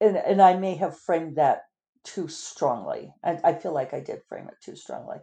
and, 0.00 0.16
and 0.16 0.40
I 0.40 0.54
may 0.56 0.76
have 0.76 0.98
framed 0.98 1.36
that 1.36 1.64
too 2.04 2.26
strongly. 2.28 3.12
I, 3.22 3.38
I 3.44 3.52
feel 3.52 3.72
like 3.72 3.92
I 3.92 4.00
did 4.00 4.22
frame 4.28 4.48
it 4.48 4.54
too 4.64 4.76
strongly 4.76 5.18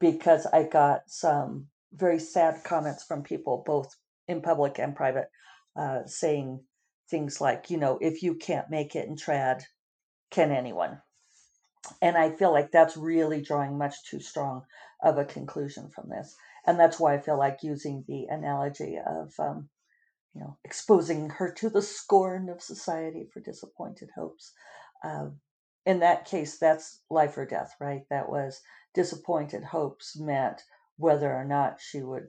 because 0.00 0.46
I 0.46 0.62
got 0.64 1.02
some 1.06 1.66
very 1.92 2.18
sad 2.18 2.64
comments 2.64 3.04
from 3.04 3.22
people, 3.22 3.62
both 3.66 3.94
in 4.26 4.40
public 4.40 4.78
and 4.78 4.96
private, 4.96 5.30
uh, 5.76 6.00
saying 6.06 6.60
things 7.10 7.40
like, 7.40 7.70
you 7.70 7.76
know, 7.76 7.98
if 8.00 8.22
you 8.22 8.34
can't 8.34 8.70
make 8.70 8.96
it 8.96 9.06
in 9.06 9.16
trad, 9.16 9.62
can 10.30 10.50
anyone? 10.50 11.00
And 12.02 12.16
I 12.16 12.30
feel 12.30 12.52
like 12.52 12.72
that's 12.72 12.96
really 12.96 13.40
drawing 13.42 13.78
much 13.78 13.94
too 14.10 14.18
strong 14.18 14.62
of 15.02 15.18
a 15.18 15.24
conclusion 15.24 15.88
from 15.88 16.08
this. 16.08 16.36
And 16.66 16.78
that's 16.78 16.98
why 16.98 17.14
I 17.14 17.20
feel 17.20 17.38
like 17.38 17.62
using 17.62 18.04
the 18.06 18.26
analogy 18.28 18.98
of 19.04 19.32
um, 19.38 19.68
you 20.36 20.42
know, 20.42 20.58
exposing 20.64 21.30
her 21.30 21.50
to 21.50 21.70
the 21.70 21.80
scorn 21.80 22.50
of 22.50 22.60
society 22.60 23.26
for 23.32 23.40
disappointed 23.40 24.10
hopes. 24.14 24.52
Um, 25.02 25.40
in 25.86 26.00
that 26.00 26.26
case, 26.26 26.58
that's 26.58 27.00
life 27.08 27.38
or 27.38 27.46
death, 27.46 27.74
right? 27.80 28.02
That 28.10 28.28
was 28.28 28.60
disappointed 28.92 29.64
hopes 29.64 30.14
meant 30.18 30.62
whether 30.98 31.32
or 31.32 31.44
not 31.44 31.80
she 31.80 32.02
would 32.02 32.28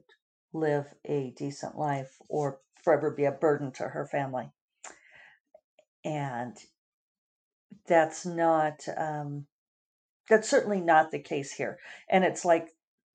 live 0.53 0.85
a 1.03 1.33
decent 1.37 1.77
life 1.77 2.15
or 2.29 2.61
forever 2.81 3.11
be 3.11 3.25
a 3.25 3.31
burden 3.31 3.73
to 3.73 3.83
her 3.83 4.05
family. 4.05 4.51
And 6.05 6.55
that's 7.87 8.25
not, 8.25 8.87
um, 8.95 9.47
that's 10.29 10.49
certainly 10.49 10.81
not 10.81 11.11
the 11.11 11.19
case 11.19 11.51
here. 11.51 11.79
And 12.09 12.23
it's 12.23 12.45
like, 12.45 12.69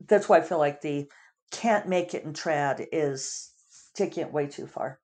that's 0.07 0.29
why 0.29 0.39
I 0.39 0.43
feel 0.43 0.59
like 0.59 0.81
the 0.81 1.09
can't 1.51 1.89
make 1.89 2.15
it 2.15 2.25
in 2.25 2.33
trad 2.33 2.87
is 2.93 3.53
taking 3.95 4.25
it 4.25 4.33
way 4.33 4.47
too 4.47 4.67
far. 4.67 4.99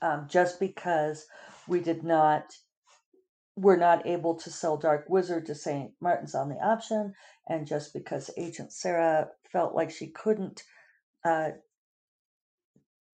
Um, 0.00 0.26
just 0.28 0.60
because 0.60 1.26
we 1.66 1.80
did 1.80 2.04
not, 2.04 2.52
we're 3.56 3.76
not 3.76 4.06
able 4.06 4.36
to 4.36 4.50
sell 4.50 4.76
Dark 4.76 5.06
Wizard 5.08 5.46
to 5.46 5.54
St. 5.54 5.90
Martin's 6.00 6.34
on 6.34 6.48
the 6.48 6.56
option, 6.56 7.14
and 7.48 7.66
just 7.66 7.92
because 7.92 8.30
Agent 8.36 8.72
Sarah 8.72 9.28
felt 9.50 9.74
like 9.74 9.90
she 9.90 10.06
couldn't 10.06 10.62
uh, 11.24 11.50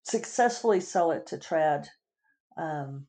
successfully 0.03 0.79
sell 0.79 1.11
it 1.11 1.27
to 1.27 1.37
Trad 1.37 1.87
um, 2.57 3.05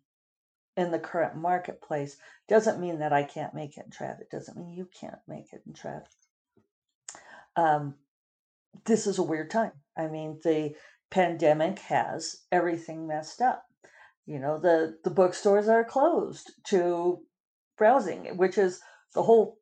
in 0.77 0.91
the 0.91 0.99
current 0.99 1.37
marketplace, 1.37 2.17
doesn't 2.49 2.81
mean 2.81 2.99
that 2.99 3.13
I 3.13 3.23
can't 3.23 3.55
make 3.55 3.77
it 3.77 3.85
in 3.87 3.91
Trad. 3.91 4.21
It 4.21 4.31
doesn't 4.31 4.57
mean 4.57 4.73
you 4.73 4.89
can't 4.99 5.21
make 5.29 5.53
it 5.53 5.63
in 5.67 5.73
Trad. 5.73 6.03
Um, 7.57 7.95
this 8.85 9.07
is 9.07 9.19
a 9.19 9.23
weird 9.23 9.51
time. 9.51 9.73
I 9.97 10.09
mean, 10.09 10.41
the 10.43 10.75
pandemic 11.11 11.79
has 11.81 12.43
everything 12.51 13.07
messed 13.07 13.41
up. 13.41 13.65
You 14.27 14.41
know, 14.41 14.59
the, 14.59 14.99
the 15.05 15.11
bookstores 15.11 15.69
are 15.69 15.85
closed 15.85 16.53
to 16.69 17.21
browsing, 17.77 18.37
which 18.37 18.59
is 18.59 18.81
the 19.15 19.23
whole 19.23 19.59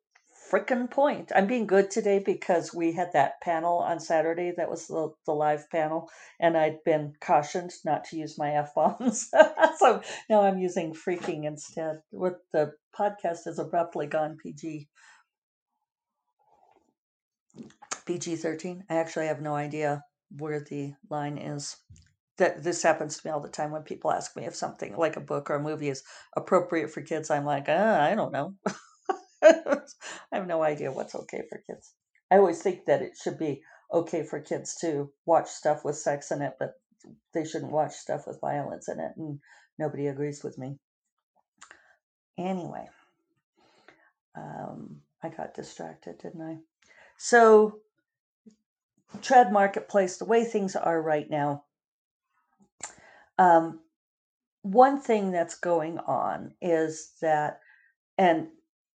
freaking 0.53 0.89
point. 0.89 1.31
I'm 1.35 1.47
being 1.47 1.65
good 1.65 1.89
today 1.89 2.19
because 2.19 2.73
we 2.73 2.93
had 2.93 3.13
that 3.13 3.41
panel 3.41 3.79
on 3.79 3.99
Saturday 3.99 4.53
that 4.55 4.69
was 4.69 4.85
the, 4.85 5.11
the 5.25 5.31
live 5.31 5.67
panel, 5.71 6.09
and 6.39 6.55
I'd 6.55 6.83
been 6.83 7.13
cautioned 7.19 7.71
not 7.83 8.03
to 8.05 8.17
use 8.17 8.37
my 8.37 8.51
F 8.51 8.75
bombs. 8.75 9.29
so 9.79 10.01
now 10.29 10.41
I'm 10.41 10.59
using 10.59 10.93
freaking 10.93 11.45
instead. 11.45 12.01
What 12.11 12.35
the 12.51 12.73
podcast 12.97 13.45
has 13.45 13.57
abruptly 13.57 14.05
gone 14.05 14.37
PG. 14.41 14.87
PG 18.05 18.35
13. 18.35 18.83
I 18.89 18.95
actually 18.95 19.27
have 19.27 19.41
no 19.41 19.55
idea 19.55 20.03
where 20.37 20.59
the 20.59 20.93
line 21.09 21.39
is. 21.39 21.77
That 22.37 22.63
this 22.63 22.81
happens 22.81 23.17
to 23.17 23.27
me 23.27 23.31
all 23.31 23.41
the 23.41 23.49
time 23.49 23.71
when 23.71 23.83
people 23.83 24.11
ask 24.11 24.35
me 24.35 24.45
if 24.45 24.55
something 24.55 24.95
like 24.97 25.17
a 25.17 25.21
book 25.21 25.51
or 25.51 25.55
a 25.55 25.61
movie 25.61 25.89
is 25.89 26.03
appropriate 26.35 26.89
for 26.89 27.01
kids. 27.01 27.29
I'm 27.29 27.45
like, 27.45 27.69
uh, 27.69 27.97
I 28.01 28.15
don't 28.15 28.31
know. 28.31 28.55
I 30.33 30.37
have 30.37 30.47
no 30.47 30.63
idea 30.63 30.91
what's 30.91 31.13
okay 31.13 31.43
for 31.47 31.59
kids. 31.59 31.93
I 32.31 32.37
always 32.37 32.61
think 32.61 32.85
that 32.87 33.03
it 33.03 33.11
should 33.21 33.37
be 33.37 33.61
okay 33.93 34.23
for 34.23 34.39
kids 34.39 34.75
to 34.81 35.11
watch 35.27 35.47
stuff 35.47 35.85
with 35.85 35.95
sex 35.95 36.31
in 36.31 36.41
it, 36.41 36.53
but 36.59 36.73
they 37.35 37.45
shouldn't 37.45 37.71
watch 37.71 37.93
stuff 37.93 38.25
with 38.25 38.41
violence 38.41 38.89
in 38.89 38.99
it, 38.99 39.11
and 39.15 39.39
nobody 39.77 40.07
agrees 40.07 40.43
with 40.43 40.57
me. 40.57 40.79
Anyway, 42.37 42.89
um, 44.35 45.01
I 45.21 45.29
got 45.29 45.53
distracted, 45.53 46.17
didn't 46.17 46.41
I? 46.41 46.57
So 47.17 47.81
trad 49.19 49.51
marketplace, 49.51 50.17
the 50.17 50.25
way 50.25 50.43
things 50.45 50.75
are 50.75 50.99
right 50.99 51.29
now, 51.29 51.65
um, 53.37 53.81
one 54.63 54.99
thing 54.99 55.31
that's 55.31 55.59
going 55.59 55.99
on 55.99 56.55
is 56.59 57.11
that, 57.21 57.59
and 58.17 58.47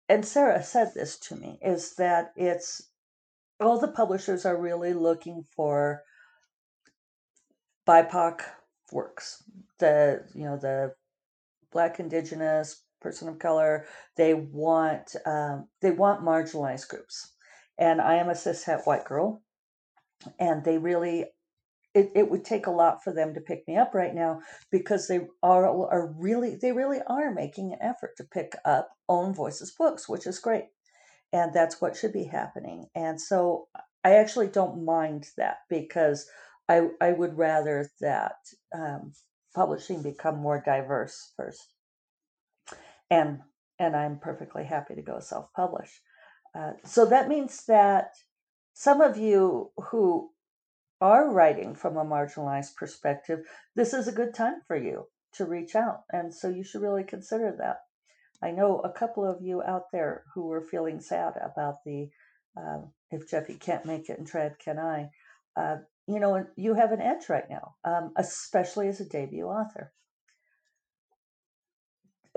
and 0.08 0.24
Sarah 0.24 0.62
said 0.62 0.92
this 0.94 1.18
to 1.20 1.36
me, 1.36 1.58
is 1.62 1.94
that 1.96 2.32
it's 2.36 2.90
all 3.60 3.78
the 3.78 3.88
publishers 3.88 4.44
are 4.44 4.60
really 4.60 4.92
looking 4.92 5.44
for 5.54 6.02
BIPOC 7.86 8.40
works. 8.92 9.42
The 9.78 10.24
you 10.34 10.44
know 10.44 10.56
the 10.56 10.94
Black, 11.72 12.00
Indigenous, 12.00 12.82
person 13.00 13.28
of 13.28 13.38
color. 13.38 13.86
They 14.16 14.34
want 14.34 15.14
um, 15.24 15.68
they 15.80 15.90
want 15.90 16.24
marginalized 16.24 16.88
groups, 16.88 17.32
and 17.78 18.00
I 18.00 18.16
am 18.16 18.28
a 18.28 18.34
cis 18.34 18.64
cishet 18.64 18.86
white 18.86 19.04
girl, 19.04 19.42
and 20.38 20.64
they 20.64 20.78
really 20.78 21.26
it, 21.96 22.12
it 22.14 22.30
would 22.30 22.44
take 22.44 22.66
a 22.66 22.70
lot 22.70 23.02
for 23.02 23.12
them 23.12 23.32
to 23.32 23.40
pick 23.40 23.66
me 23.66 23.76
up 23.76 23.94
right 23.94 24.14
now 24.14 24.40
because 24.70 25.08
they 25.08 25.20
are 25.42 25.66
are 25.66 26.12
really 26.18 26.56
they 26.60 26.72
really 26.72 27.00
are 27.06 27.32
making 27.32 27.72
an 27.72 27.78
effort 27.80 28.10
to 28.18 28.24
pick 28.24 28.52
up 28.66 28.90
own 29.08 29.32
voices 29.34 29.72
books 29.76 30.08
which 30.08 30.26
is 30.26 30.38
great. 30.38 30.66
And 31.32 31.52
that's 31.52 31.80
what 31.80 31.96
should 31.96 32.12
be 32.12 32.24
happening. 32.24 32.86
And 32.94 33.20
so 33.20 33.68
i 34.04 34.12
actually 34.16 34.48
don't 34.48 34.84
mind 34.84 35.30
that 35.38 35.58
because 35.70 36.28
i 36.68 36.88
i 37.00 37.12
would 37.12 37.36
rather 37.38 37.90
that 38.00 38.36
um, 38.74 39.12
publishing 39.54 40.02
become 40.02 40.36
more 40.36 40.62
diverse 40.64 41.32
first. 41.36 41.72
And 43.10 43.40
and 43.78 43.96
i'm 43.96 44.18
perfectly 44.18 44.64
happy 44.64 44.94
to 44.94 45.02
go 45.02 45.18
self-publish. 45.18 46.02
Uh, 46.54 46.72
so 46.84 47.06
that 47.06 47.28
means 47.28 47.64
that 47.66 48.12
some 48.74 49.00
of 49.00 49.16
you 49.16 49.70
who 49.90 50.30
are 51.00 51.30
writing 51.30 51.74
from 51.74 51.96
a 51.96 52.04
marginalized 52.04 52.74
perspective, 52.76 53.40
this 53.74 53.92
is 53.92 54.08
a 54.08 54.12
good 54.12 54.34
time 54.34 54.62
for 54.66 54.76
you 54.76 55.06
to 55.34 55.44
reach 55.44 55.74
out. 55.74 56.04
And 56.12 56.34
so 56.34 56.48
you 56.48 56.64
should 56.64 56.82
really 56.82 57.04
consider 57.04 57.54
that. 57.58 57.80
I 58.42 58.50
know 58.50 58.80
a 58.80 58.92
couple 58.92 59.24
of 59.24 59.42
you 59.42 59.62
out 59.62 59.90
there 59.92 60.24
who 60.34 60.46
were 60.46 60.62
feeling 60.62 61.00
sad 61.00 61.34
about 61.42 61.84
the 61.84 62.10
uh, 62.56 62.78
if 63.10 63.28
Jeffy 63.28 63.54
can't 63.54 63.84
make 63.84 64.08
it 64.08 64.18
and 64.18 64.30
Trad, 64.30 64.58
can 64.58 64.78
I? 64.78 65.10
Uh, 65.56 65.76
you 66.06 66.20
know, 66.20 66.46
you 66.56 66.74
have 66.74 66.92
an 66.92 67.00
edge 67.00 67.28
right 67.28 67.48
now, 67.50 67.74
um, 67.84 68.12
especially 68.16 68.88
as 68.88 69.00
a 69.00 69.08
debut 69.08 69.44
author. 69.44 69.92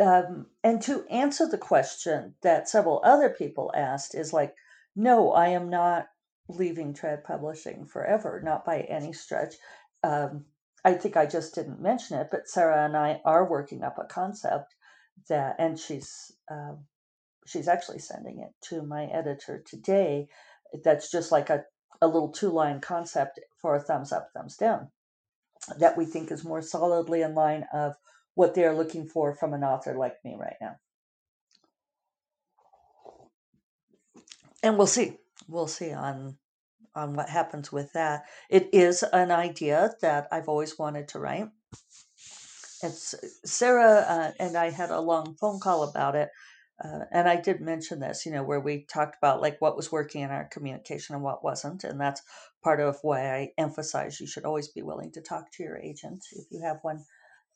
Um, 0.02 0.48
and 0.64 0.82
to 0.84 1.06
answer 1.10 1.48
the 1.48 1.58
question 1.58 2.36
that 2.42 2.70
several 2.70 3.02
other 3.04 3.30
people 3.30 3.72
asked 3.76 4.16
is 4.16 4.32
like, 4.32 4.56
no, 4.96 5.32
I 5.32 5.50
am 5.50 5.70
not 5.70 6.08
leaving 6.50 6.94
trad 6.94 7.24
publishing 7.24 7.86
forever, 7.86 8.42
not 8.44 8.66
by 8.66 8.82
any 8.82 9.14
stretch. 9.14 9.56
Um, 10.04 10.46
I 10.84 10.94
think 10.94 11.16
I 11.16 11.26
just 11.26 11.56
didn't 11.56 11.82
mention 11.82 12.18
it, 12.18 12.30
but 12.32 12.48
Sarah 12.48 12.86
and 12.86 12.98
I 12.98 13.22
are 13.26 13.50
working 13.50 13.84
up 13.84 13.98
a 14.00 14.06
concept 14.06 14.76
that, 15.28 15.56
and 15.60 15.78
she's 15.80 16.32
uh, 16.50 16.74
she's 17.46 17.68
actually 17.68 18.00
sending 18.00 18.40
it 18.40 18.52
to 18.70 18.82
my 18.82 19.06
editor 19.06 19.64
today. 19.66 20.28
That's 20.84 21.12
just 21.12 21.32
like 21.32 21.50
a, 21.50 21.66
a 22.02 22.08
little 22.08 22.30
two 22.30 22.50
line 22.50 22.82
concept 22.82 23.40
for 23.62 23.76
a 23.76 23.80
thumbs 23.80 24.12
up, 24.12 24.30
thumbs 24.34 24.56
down 24.58 24.90
that 25.78 25.98
we 25.98 26.06
think 26.06 26.32
is 26.32 26.44
more 26.44 26.62
solidly 26.62 27.22
in 27.22 27.36
line 27.36 27.66
of 27.74 27.94
what 28.36 28.56
they're 28.56 28.76
looking 28.76 29.06
for 29.06 29.36
from 29.36 29.54
an 29.54 29.64
author 29.64 29.98
like 29.98 30.16
me 30.24 30.36
right 30.40 30.56
now. 30.62 30.76
And 34.64 34.78
we'll 34.78 34.88
see 34.88 35.18
we'll 35.48 35.68
see 35.68 35.92
on 35.92 36.38
on 36.96 37.14
what 37.14 37.30
happens 37.30 37.72
with 37.72 37.94
that. 37.94 38.24
It 38.50 38.70
is 38.74 39.04
an 39.04 39.32
idea 39.32 39.92
that 40.02 40.28
I've 40.32 40.50
always 40.50 40.78
wanted 40.78 41.08
to 41.10 41.20
write. 41.20 41.48
It's 42.82 43.16
Sarah 43.46 44.06
uh, 44.08 44.32
and 44.40 44.58
I 44.58 44.72
had 44.72 44.90
a 44.90 45.00
long 45.00 45.36
phone 45.40 45.60
call 45.60 45.84
about 45.84 46.16
it. 46.16 46.30
Uh, 46.84 47.02
and 47.12 47.28
I 47.28 47.36
did 47.36 47.60
mention 47.60 48.00
this, 48.00 48.26
you 48.26 48.32
know, 48.32 48.44
where 48.44 48.60
we 48.60 48.86
talked 48.86 49.18
about 49.22 49.42
like 49.42 49.60
what 49.60 49.76
was 49.76 49.92
working 49.92 50.22
in 50.22 50.32
our 50.32 50.48
communication 50.50 51.14
and 51.14 51.24
what 51.24 51.44
wasn't. 51.44 51.84
And 51.84 52.00
that's 52.00 52.22
part 52.64 52.80
of 52.80 52.98
why 53.02 53.30
I 53.34 53.50
emphasize 53.58 54.20
you 54.20 54.28
should 54.28 54.46
always 54.46 54.70
be 54.70 54.82
willing 54.82 55.12
to 55.12 55.22
talk 55.22 55.52
to 55.54 55.64
your 55.64 55.78
agent 55.78 56.24
if 56.32 56.46
you 56.50 56.62
have 56.62 56.80
one 56.82 57.04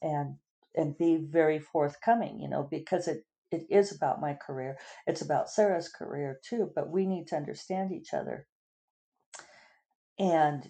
and 0.01 0.35
and 0.75 0.97
be 0.97 1.17
very 1.17 1.59
forthcoming, 1.59 2.39
you 2.39 2.49
know, 2.49 2.67
because 2.69 3.07
it 3.07 3.23
it 3.53 3.65
is 3.69 3.95
about 3.95 4.21
my 4.21 4.33
career. 4.33 4.77
It's 5.07 5.21
about 5.21 5.49
Sarah's 5.49 5.89
career 5.89 6.39
too, 6.43 6.71
but 6.75 6.89
we 6.89 7.05
need 7.05 7.27
to 7.27 7.35
understand 7.35 7.91
each 7.91 8.13
other. 8.13 8.47
And 10.19 10.69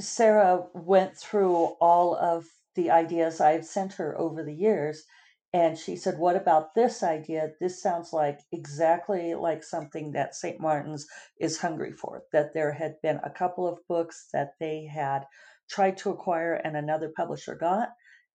Sarah 0.00 0.66
went 0.74 1.16
through 1.16 1.54
all 1.80 2.16
of 2.16 2.46
the 2.74 2.90
ideas 2.90 3.40
I've 3.40 3.64
sent 3.64 3.94
her 3.94 4.16
over 4.18 4.44
the 4.44 4.54
years. 4.54 5.04
And 5.52 5.78
she 5.78 5.96
said, 5.96 6.18
What 6.18 6.36
about 6.36 6.74
this 6.74 7.02
idea? 7.02 7.52
This 7.60 7.82
sounds 7.82 8.12
like 8.12 8.40
exactly 8.52 9.34
like 9.34 9.64
something 9.64 10.12
that 10.12 10.34
St. 10.34 10.60
Martin's 10.60 11.06
is 11.40 11.58
hungry 11.58 11.92
for. 11.92 12.22
That 12.32 12.52
there 12.54 12.72
had 12.72 13.00
been 13.02 13.18
a 13.24 13.30
couple 13.30 13.66
of 13.66 13.78
books 13.88 14.28
that 14.32 14.52
they 14.60 14.84
had 14.84 15.24
tried 15.68 15.96
to 15.98 16.10
acquire 16.10 16.54
and 16.54 16.76
another 16.76 17.10
publisher 17.16 17.54
got. 17.54 17.88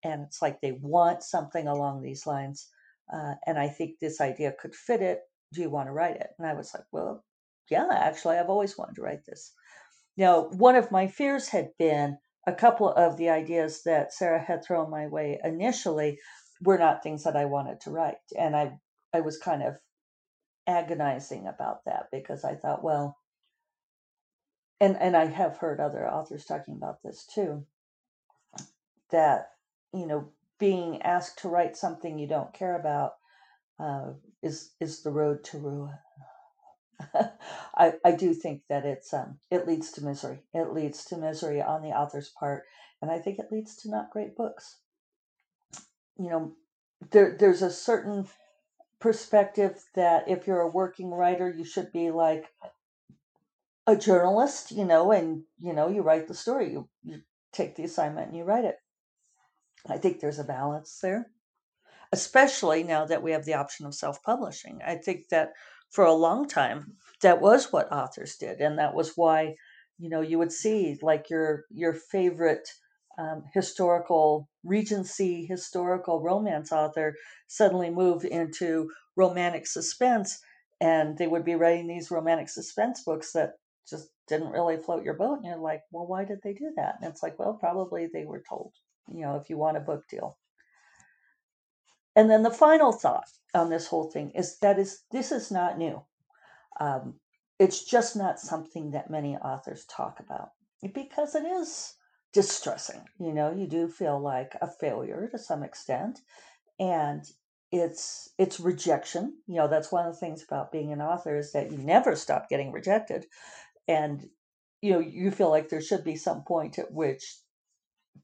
And 0.04 0.24
it's 0.24 0.42
like 0.42 0.60
they 0.60 0.74
want 0.82 1.24
something 1.24 1.68
along 1.68 2.02
these 2.02 2.28
lines. 2.28 2.68
Uh, 3.14 3.36
and 3.46 3.60
I 3.60 3.68
think 3.70 4.00
this 4.00 4.20
idea 4.20 4.54
could 4.60 4.76
fit 4.76 5.02
it. 5.02 5.22
Do 5.54 5.62
you 5.62 5.70
want 5.70 5.88
to 5.88 5.94
write 5.94 6.16
it? 6.16 6.30
And 6.40 6.48
I 6.48 6.54
was 6.54 6.74
like, 6.74 6.86
Well, 6.92 7.24
yeah, 7.70 7.88
actually, 7.92 8.38
I've 8.38 8.50
always 8.50 8.78
wanted 8.78 8.96
to 8.96 9.02
write 9.02 9.26
this. 9.26 9.54
Now, 10.18 10.50
one 10.50 10.76
of 10.76 10.92
my 10.92 11.08
fears 11.08 11.50
had 11.50 11.70
been 11.80 12.18
a 12.46 12.54
couple 12.54 12.92
of 12.92 13.18
the 13.18 13.30
ideas 13.30 13.84
that 13.84 14.14
Sarah 14.14 14.44
had 14.44 14.64
thrown 14.64 14.90
my 14.90 15.08
way 15.08 15.40
initially 15.44 16.20
were 16.62 16.78
not 16.78 17.02
things 17.02 17.24
that 17.24 17.36
I 17.36 17.46
wanted 17.46 17.82
to 17.82 17.92
write. 17.92 18.16
And 18.38 18.56
I, 18.56 18.74
I 19.14 19.22
was 19.22 19.38
kind 19.38 19.64
of 19.64 19.76
agonizing 20.68 21.48
about 21.48 21.86
that 21.86 22.08
because 22.12 22.44
I 22.44 22.56
thought, 22.56 22.84
well, 22.84 23.18
and, 24.80 24.98
and 25.00 25.16
I 25.16 25.26
have 25.26 25.58
heard 25.58 25.80
other 25.80 26.08
authors 26.08 26.46
talking 26.46 26.76
about 26.76 27.02
this 27.04 27.26
too, 27.34 27.66
that, 29.12 29.50
you 29.94 30.06
know, 30.06 30.32
being 30.60 31.02
asked 31.02 31.40
to 31.40 31.50
write 31.50 31.78
something 31.78 32.18
you 32.18 32.28
don't 32.28 32.54
care 32.54 32.80
about 32.80 33.14
uh, 33.80 34.12
is 34.42 34.72
is 34.80 35.04
the 35.04 35.12
road 35.12 35.44
to 35.46 35.58
ruin. 35.58 35.98
I, 37.76 37.94
I 38.06 38.12
do 38.12 38.34
think 38.34 38.62
that 38.70 38.86
it's 38.86 39.14
um, 39.14 39.40
it 39.52 39.68
leads 39.68 39.92
to 39.94 40.04
misery. 40.04 40.40
It 40.54 40.74
leads 40.74 41.06
to 41.06 41.18
misery 41.18 41.62
on 41.62 41.82
the 41.82 41.90
author's 41.90 42.32
part, 42.40 42.64
and 43.02 43.12
I 43.12 43.20
think 43.20 43.40
it 43.40 43.52
leads 43.52 43.76
to 43.78 43.90
not 43.90 44.12
great 44.12 44.36
books. 44.36 44.78
You 46.18 46.30
know, 46.30 46.52
there 47.12 47.36
there's 47.40 47.62
a 47.62 47.72
certain 47.72 48.28
perspective 49.00 49.84
that 49.96 50.30
if 50.30 50.48
you're 50.48 50.62
a 50.62 50.68
working 50.68 51.12
writer, 51.12 51.50
you 51.50 51.66
should 51.66 51.92
be 51.92 52.12
like 52.12 52.46
a 53.88 53.96
journalist, 53.96 54.72
you 54.72 54.86
know, 54.86 55.12
and 55.12 55.44
you 55.60 55.74
know, 55.74 55.90
you 55.90 56.02
write 56.02 56.28
the 56.28 56.34
story, 56.34 56.72
you, 56.72 56.88
you 57.04 57.22
take 57.52 57.76
the 57.76 57.84
assignment 57.84 58.30
and 58.30 58.38
you 58.38 58.44
write 58.44 58.66
it. 58.66 58.78
I 59.90 59.98
think 59.98 60.20
there's 60.20 60.40
a 60.40 60.44
balance 60.44 61.00
there, 61.02 61.32
especially 62.12 62.84
now 62.84 63.06
that 63.06 63.24
we 63.24 63.32
have 63.32 63.46
the 63.46 63.56
option 63.56 63.86
of 63.86 63.96
self 63.96 64.22
publishing. 64.24 64.82
I 64.86 64.96
think 64.96 65.30
that 65.30 65.54
for 65.94 66.06
a 66.06 66.14
long 66.14 66.48
time 66.48 66.94
that 67.22 67.40
was 67.40 67.72
what 67.72 67.92
authors 67.92 68.36
did 68.38 68.60
and 68.60 68.80
that 68.80 68.96
was 68.96 69.14
why 69.16 69.56
you 70.00 70.10
know 70.10 70.22
you 70.22 70.40
would 70.40 70.52
see 70.52 70.98
like 71.02 71.30
your 71.30 71.66
your 71.70 71.94
favorite 71.94 72.68
um, 73.20 73.44
historical 73.54 74.50
regency 74.64 75.46
historical 75.46 76.20
romance 76.22 76.72
author 76.72 77.16
suddenly 77.48 77.92
move 77.92 78.26
into 78.26 78.90
romantic 79.16 79.68
suspense 79.68 80.40
and 80.82 81.18
they 81.18 81.28
would 81.28 81.46
be 81.46 81.56
writing 81.56 81.88
these 81.88 82.10
romantic 82.10 82.50
suspense 82.50 83.04
books 83.04 83.32
that 83.34 83.54
just 83.88 84.10
didn't 84.28 84.50
really 84.50 84.78
float 84.78 85.04
your 85.04 85.14
boat 85.14 85.38
and 85.38 85.46
you're 85.46 85.58
like 85.58 85.84
well 85.92 86.08
why 86.08 86.26
did 86.26 86.40
they 86.44 86.54
do 86.54 86.72
that 86.76 86.96
and 87.02 87.12
it's 87.12 87.22
like 87.22 87.38
well 87.38 87.54
probably 87.54 88.08
they 88.12 88.26
were 88.26 88.44
told 88.50 88.74
you 89.12 89.22
know 89.22 89.36
if 89.36 89.50
you 89.50 89.58
want 89.58 89.78
a 89.78 89.82
book 89.82 90.08
deal 90.08 90.38
and 92.16 92.30
then 92.30 92.44
the 92.44 92.52
final 92.52 92.92
thought 92.92 93.30
on 93.54 93.70
this 93.70 93.88
whole 93.88 94.10
thing 94.10 94.32
is 94.32 94.58
that 94.60 94.80
is 94.80 95.04
this 95.12 95.32
is 95.32 95.52
not 95.52 95.78
new. 95.78 96.02
Um, 96.80 97.16
it's 97.60 97.84
just 97.84 98.16
not 98.16 98.40
something 98.40 98.92
that 98.92 99.10
many 99.10 99.36
authors 99.36 99.86
talk 99.86 100.20
about 100.20 100.50
because 100.94 101.36
it 101.36 101.46
is 101.46 101.96
distressing. 102.34 103.06
You 103.20 103.34
know, 103.34 103.52
you 103.52 103.68
do 103.68 103.88
feel 103.88 104.20
like 104.20 104.56
a 104.62 104.68
failure 104.68 105.28
to 105.32 105.38
some 105.38 105.64
extent, 105.64 106.20
and 106.80 107.24
it's 107.72 108.30
it's 108.38 108.60
rejection. 108.60 109.38
You 109.48 109.56
know, 109.56 109.68
that's 109.68 109.92
one 109.92 110.06
of 110.06 110.14
the 110.14 110.20
things 110.20 110.44
about 110.44 110.72
being 110.72 110.92
an 110.92 111.02
author 111.02 111.38
is 111.38 111.52
that 111.54 111.72
you 111.72 111.78
never 111.78 112.16
stop 112.16 112.50
getting 112.50 112.72
rejected, 112.72 113.26
and 113.88 114.30
you 114.82 114.94
know 114.94 115.00
you 115.00 115.32
feel 115.32 115.50
like 115.50 115.70
there 115.70 115.82
should 115.82 116.04
be 116.04 116.16
some 116.16 116.44
point 116.44 116.78
at 116.78 116.92
which 116.92 117.38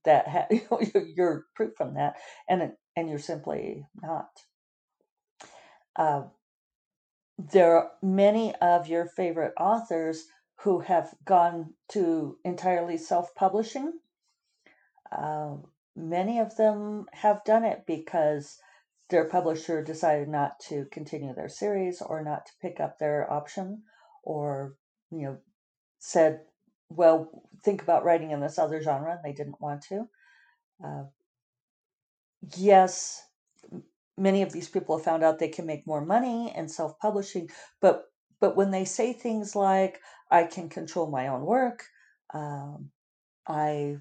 that 0.06 0.28
ha- 0.28 0.48
you're 1.16 1.46
proof 1.56 1.74
from 1.78 1.96
that, 1.96 2.16
and 2.48 2.74
and 2.96 3.10
you're 3.10 3.20
simply 3.20 3.86
not. 4.02 4.30
Uh, 5.96 6.24
there 7.38 7.78
are 7.78 7.92
many 8.02 8.54
of 8.56 8.88
your 8.88 9.06
favorite 9.06 9.54
authors 9.60 10.26
who 10.62 10.80
have 10.80 11.14
gone 11.26 11.74
to 11.90 12.38
entirely 12.44 12.98
self 12.98 13.34
publishing. 13.36 13.94
Uh, 15.12 15.56
many 15.96 16.40
of 16.40 16.56
them 16.58 17.06
have 17.14 17.44
done 17.46 17.64
it 17.64 17.86
because 17.88 18.58
their 19.10 19.26
publisher 19.26 19.84
decided 19.84 20.28
not 20.28 20.60
to 20.60 20.86
continue 20.92 21.34
their 21.34 21.50
series 21.50 22.02
or 22.02 22.24
not 22.24 22.46
to 22.46 22.52
pick 22.62 22.80
up 22.80 23.00
their 23.00 23.32
option 23.32 23.84
or, 24.24 24.76
you 25.12 25.24
know, 25.24 25.38
said, 26.00 26.42
well, 26.90 27.30
think 27.64 27.82
about 27.82 28.04
writing 28.04 28.32
in 28.32 28.40
this 28.42 28.60
other 28.60 28.82
genre 28.82 29.12
and 29.12 29.24
they 29.24 29.34
didn't 29.34 29.62
want 29.62 29.84
to. 29.90 30.10
Uh, 30.84 31.04
yes, 32.58 33.22
many 34.18 34.42
of 34.42 34.52
these 34.52 34.70
people 34.70 34.98
have 34.98 35.06
found 35.06 35.24
out 35.24 35.40
they 35.40 35.50
can 35.50 35.66
make 35.66 35.88
more 35.88 36.02
money 36.06 36.56
in 36.56 36.68
self-publishing, 36.68 37.50
but 37.82 38.06
but 38.40 38.56
when 38.56 38.72
they 38.72 38.86
say 38.86 39.12
things 39.14 39.56
like 39.56 40.02
"I 40.32 40.44
can 40.46 40.70
control 40.70 41.08
my 41.10 41.28
own 41.28 41.46
work," 41.46 41.86
um, 42.34 42.92
I 43.48 43.98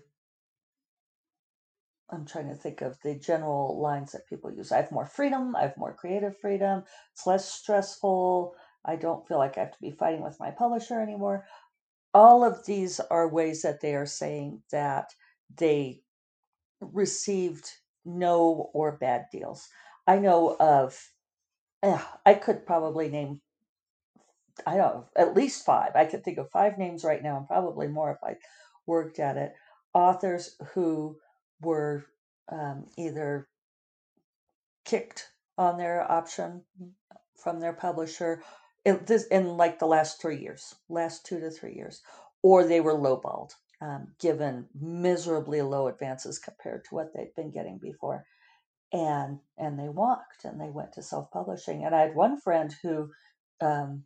I'm 2.10 2.24
trying 2.26 2.48
to 2.48 2.54
think 2.54 2.80
of 2.82 2.98
the 3.02 3.14
general 3.14 3.80
lines 3.80 4.12
that 4.12 4.26
people 4.28 4.50
use. 4.50 4.72
I 4.72 4.76
have 4.78 4.92
more 4.92 5.06
freedom. 5.06 5.54
I 5.56 5.62
have 5.62 5.76
more 5.76 5.92
creative 5.94 6.38
freedom. 6.38 6.84
It's 7.12 7.26
less 7.26 7.50
stressful. 7.50 8.54
I 8.84 8.96
don't 8.96 9.26
feel 9.28 9.38
like 9.38 9.56
I 9.58 9.60
have 9.60 9.72
to 9.72 9.80
be 9.80 9.90
fighting 9.90 10.22
with 10.22 10.40
my 10.40 10.50
publisher 10.50 11.00
anymore. 11.00 11.46
All 12.14 12.44
of 12.44 12.64
these 12.66 13.00
are 13.00 13.28
ways 13.28 13.62
that 13.62 13.80
they 13.80 13.94
are 13.94 14.06
saying 14.06 14.62
that 14.72 15.10
they 15.56 16.02
received 16.80 17.70
no 18.04 18.70
or 18.72 18.92
bad 18.92 19.26
deals. 19.30 19.68
I 20.06 20.18
know 20.18 20.56
of, 20.58 20.98
eh, 21.82 22.00
I 22.24 22.34
could 22.34 22.66
probably 22.66 23.08
name, 23.08 23.40
I 24.66 24.76
don't 24.76 24.94
know, 24.94 25.08
at 25.16 25.34
least 25.34 25.64
five. 25.64 25.92
I 25.94 26.06
could 26.06 26.24
think 26.24 26.38
of 26.38 26.50
five 26.50 26.78
names 26.78 27.04
right 27.04 27.22
now 27.22 27.36
and 27.36 27.46
probably 27.46 27.88
more 27.88 28.12
if 28.12 28.24
I 28.24 28.36
worked 28.86 29.18
at 29.18 29.36
it. 29.36 29.54
Authors 29.94 30.56
who 30.74 31.18
were 31.60 32.06
um, 32.50 32.86
either 32.96 33.48
kicked 34.84 35.28
on 35.58 35.76
their 35.76 36.10
option 36.10 36.62
from 37.36 37.60
their 37.60 37.72
publisher 37.72 38.42
in, 38.88 39.00
this, 39.06 39.26
in 39.26 39.56
like 39.56 39.78
the 39.78 39.86
last 39.86 40.20
three 40.22 40.40
years, 40.40 40.74
last 40.88 41.26
two 41.26 41.40
to 41.40 41.50
three 41.50 41.74
years, 41.74 42.02
or 42.42 42.64
they 42.64 42.80
were 42.80 42.94
lowballed, 42.94 43.52
um, 43.82 44.08
given 44.20 44.66
miserably 44.80 45.62
low 45.62 45.88
advances 45.88 46.38
compared 46.38 46.84
to 46.84 46.94
what 46.94 47.12
they'd 47.14 47.34
been 47.36 47.52
getting 47.52 47.78
before 47.78 48.24
and 48.92 49.38
and 49.58 49.78
they 49.78 49.88
walked 49.88 50.44
and 50.44 50.60
they 50.60 50.70
went 50.70 50.92
to 50.94 51.02
self-publishing 51.02 51.84
and 51.84 51.94
i 51.94 52.00
had 52.00 52.14
one 52.14 52.40
friend 52.40 52.74
who 52.82 53.10
um, 53.60 54.04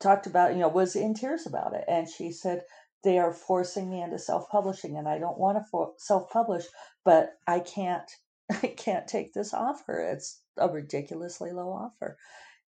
talked 0.00 0.26
about 0.26 0.52
you 0.52 0.58
know 0.58 0.68
was 0.68 0.96
in 0.96 1.14
tears 1.14 1.46
about 1.46 1.74
it 1.74 1.84
and 1.88 2.08
she 2.08 2.32
said 2.32 2.62
they 3.04 3.18
are 3.18 3.32
forcing 3.32 3.90
me 3.90 4.02
into 4.02 4.18
self-publishing 4.18 4.96
and 4.96 5.08
i 5.08 5.18
don't 5.18 5.38
want 5.38 5.58
to 5.58 5.64
for- 5.70 5.94
self-publish 5.98 6.64
but 7.04 7.34
i 7.46 7.60
can't 7.60 8.10
i 8.62 8.68
can't 8.68 9.06
take 9.08 9.32
this 9.32 9.54
offer. 9.54 10.00
It's 10.00 10.40
a 10.58 10.68
ridiculously 10.68 11.52
low 11.52 11.70
offer. 11.70 12.18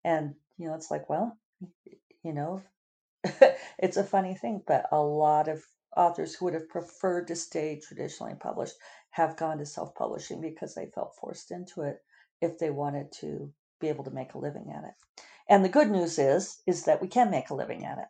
And 0.05 0.35
you 0.59 0.69
know 0.69 0.75
it's 0.75 0.91
like 0.91 1.09
well 1.09 1.37
you 2.23 2.33
know 2.33 2.63
it's 3.79 3.97
a 3.97 4.05
funny 4.05 4.35
thing 4.35 4.63
but 4.67 4.87
a 4.93 5.01
lot 5.01 5.49
of 5.49 5.63
authors 5.97 6.35
who 6.35 6.47
would 6.47 6.55
have 6.55 6.69
preferred 6.69 7.27
to 7.29 7.37
stay 7.37 7.81
traditionally 7.87 8.35
published 8.41 8.75
have 9.11 9.37
gone 9.37 9.59
to 9.59 9.67
self 9.67 9.95
publishing 9.95 10.41
because 10.41 10.75
they 10.75 10.87
felt 10.87 11.15
forced 11.21 11.51
into 11.51 11.83
it 11.83 11.99
if 12.41 12.59
they 12.59 12.71
wanted 12.71 13.13
to 13.13 13.53
be 13.81 13.89
able 13.89 14.05
to 14.05 14.11
make 14.11 14.35
a 14.35 14.39
living 14.39 14.73
at 14.77 14.85
it. 14.85 14.95
And 15.49 15.65
the 15.65 15.69
good 15.69 15.91
news 15.91 16.19
is, 16.19 16.63
is 16.67 16.85
that 16.85 17.03
we 17.03 17.09
can 17.09 17.31
make 17.31 17.51
a 17.51 17.55
living 17.55 17.85
at 17.85 17.99
it. 17.99 18.07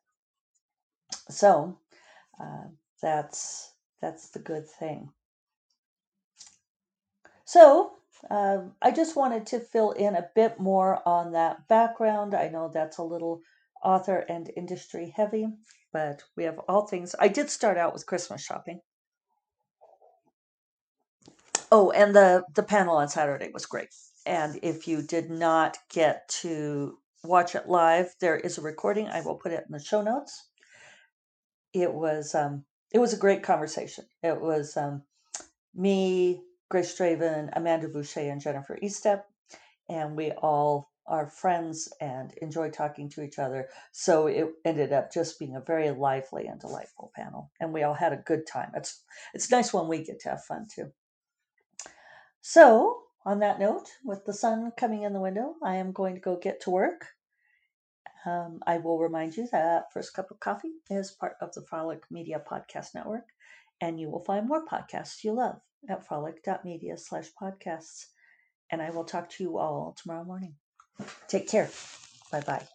So 1.31 1.79
uh, 2.41 2.69
that's 3.01 3.73
that's 4.01 4.31
the 4.31 4.39
good 4.39 4.69
thing. 4.69 5.11
So 7.45 7.93
uh, 8.31 8.59
I 8.81 8.91
just 8.91 9.17
wanted 9.17 9.47
to 9.47 9.61
fill 9.61 9.93
in 9.93 10.15
a 10.15 10.29
bit 10.35 10.61
more 10.61 11.07
on 11.07 11.33
that 11.33 11.69
background. 11.69 12.35
I 12.35 12.49
know 12.49 12.71
that's 12.73 12.99
a 12.99 13.03
little 13.03 13.43
author 13.83 14.25
and 14.29 14.51
industry 14.57 15.13
heavy, 15.15 15.49
but 15.93 16.23
we 16.37 16.45
have 16.45 16.59
all 16.69 16.87
things. 16.87 17.15
I 17.19 17.29
did 17.29 17.51
start 17.51 17.77
out 17.77 17.93
with 17.93 18.07
Christmas 18.07 18.43
shopping. 18.43 18.81
Oh, 21.71 21.91
and 21.91 22.15
the 22.15 22.45
the 22.55 22.63
panel 22.63 22.97
on 22.97 23.09
Saturday 23.09 23.51
was 23.53 23.67
great. 23.67 23.89
And 24.27 24.59
if 24.63 24.87
you 24.87 25.03
did 25.03 25.31
not 25.31 25.79
get 25.91 26.29
to 26.43 26.99
watch 27.25 27.55
it 27.55 27.69
live, 27.69 28.15
there 28.21 28.37
is 28.37 28.59
a 28.59 28.63
recording. 28.63 29.09
I 29.09 29.23
will 29.23 29.37
put 29.37 29.53
it 29.53 29.65
in 29.67 29.73
the 29.73 29.83
show 29.83 30.03
notes. 30.03 30.49
It 31.73 31.93
was 31.93 32.35
um, 32.35 32.65
it 32.93 32.99
was 32.99 33.15
a 33.15 33.19
great 33.19 33.43
conversation. 33.43 34.05
It 34.23 34.41
was 34.41 34.77
um, 34.77 35.03
me, 35.75 36.43
Grace 36.73 36.99
Draven, 36.99 37.51
Amanda 37.53 37.87
Bouchet, 37.87 38.31
and 38.31 38.41
Jennifer 38.41 38.79
Estep, 38.83 39.25
and 39.91 40.17
we 40.17 40.33
all 40.33 40.91
are 41.07 41.27
friends 41.27 41.93
and 42.01 42.33
enjoy 42.41 42.71
talking 42.71 43.11
to 43.11 43.23
each 43.23 43.39
other. 43.39 43.69
So 43.93 44.27
it 44.27 44.49
ended 44.65 44.91
up 44.91 45.13
just 45.13 45.39
being 45.39 45.55
a 45.55 45.61
very 45.61 45.91
lively 45.91 46.47
and 46.47 46.59
delightful 46.59 47.13
panel, 47.15 47.51
and 47.61 47.75
we 47.75 47.83
all 47.83 47.93
had 47.93 48.15
a 48.15 48.25
good 48.25 48.47
time. 48.47 48.73
It's 48.75 49.05
it's 49.35 49.51
nice 49.51 49.75
when 49.75 49.87
we 49.87 50.03
get 50.03 50.21
to 50.21 50.31
have 50.31 50.45
fun 50.45 50.67
too. 50.75 50.91
So 52.41 53.03
on 53.27 53.41
that 53.41 53.61
note, 53.61 53.91
with 54.03 54.25
the 54.25 54.33
sun 54.33 54.73
coming 54.75 55.03
in 55.03 55.13
the 55.13 55.21
window, 55.21 55.57
I 55.63 55.75
am 55.75 55.93
going 55.93 56.15
to 56.15 56.23
go 56.23 56.37
get 56.37 56.63
to 56.63 56.71
work. 56.71 57.09
Um, 58.25 58.61
I 58.67 58.79
will 58.79 58.99
remind 58.99 59.37
you 59.37 59.47
that 59.53 59.93
First 59.93 60.15
Cup 60.15 60.31
of 60.31 60.41
Coffee 60.41 60.73
is 60.89 61.11
part 61.11 61.35
of 61.43 61.53
the 61.53 61.67
Frolic 61.69 62.05
Media 62.11 62.43
Podcast 62.51 62.95
Network, 62.95 63.27
and 63.83 64.01
you 64.01 64.09
will 64.09 64.25
find 64.25 64.49
more 64.49 64.65
podcasts 64.65 65.23
you 65.23 65.35
love 65.35 65.61
at 65.89 66.07
frolic.media 66.07 66.97
slash 66.97 67.29
podcasts. 67.41 68.07
And 68.71 68.81
I 68.81 68.91
will 68.91 69.05
talk 69.05 69.29
to 69.31 69.45
you 69.45 69.59
all 69.59 69.95
tomorrow 70.01 70.25
morning. 70.25 70.55
Take 71.29 71.49
care. 71.49 71.71
Bye 72.31 72.41
bye. 72.41 72.67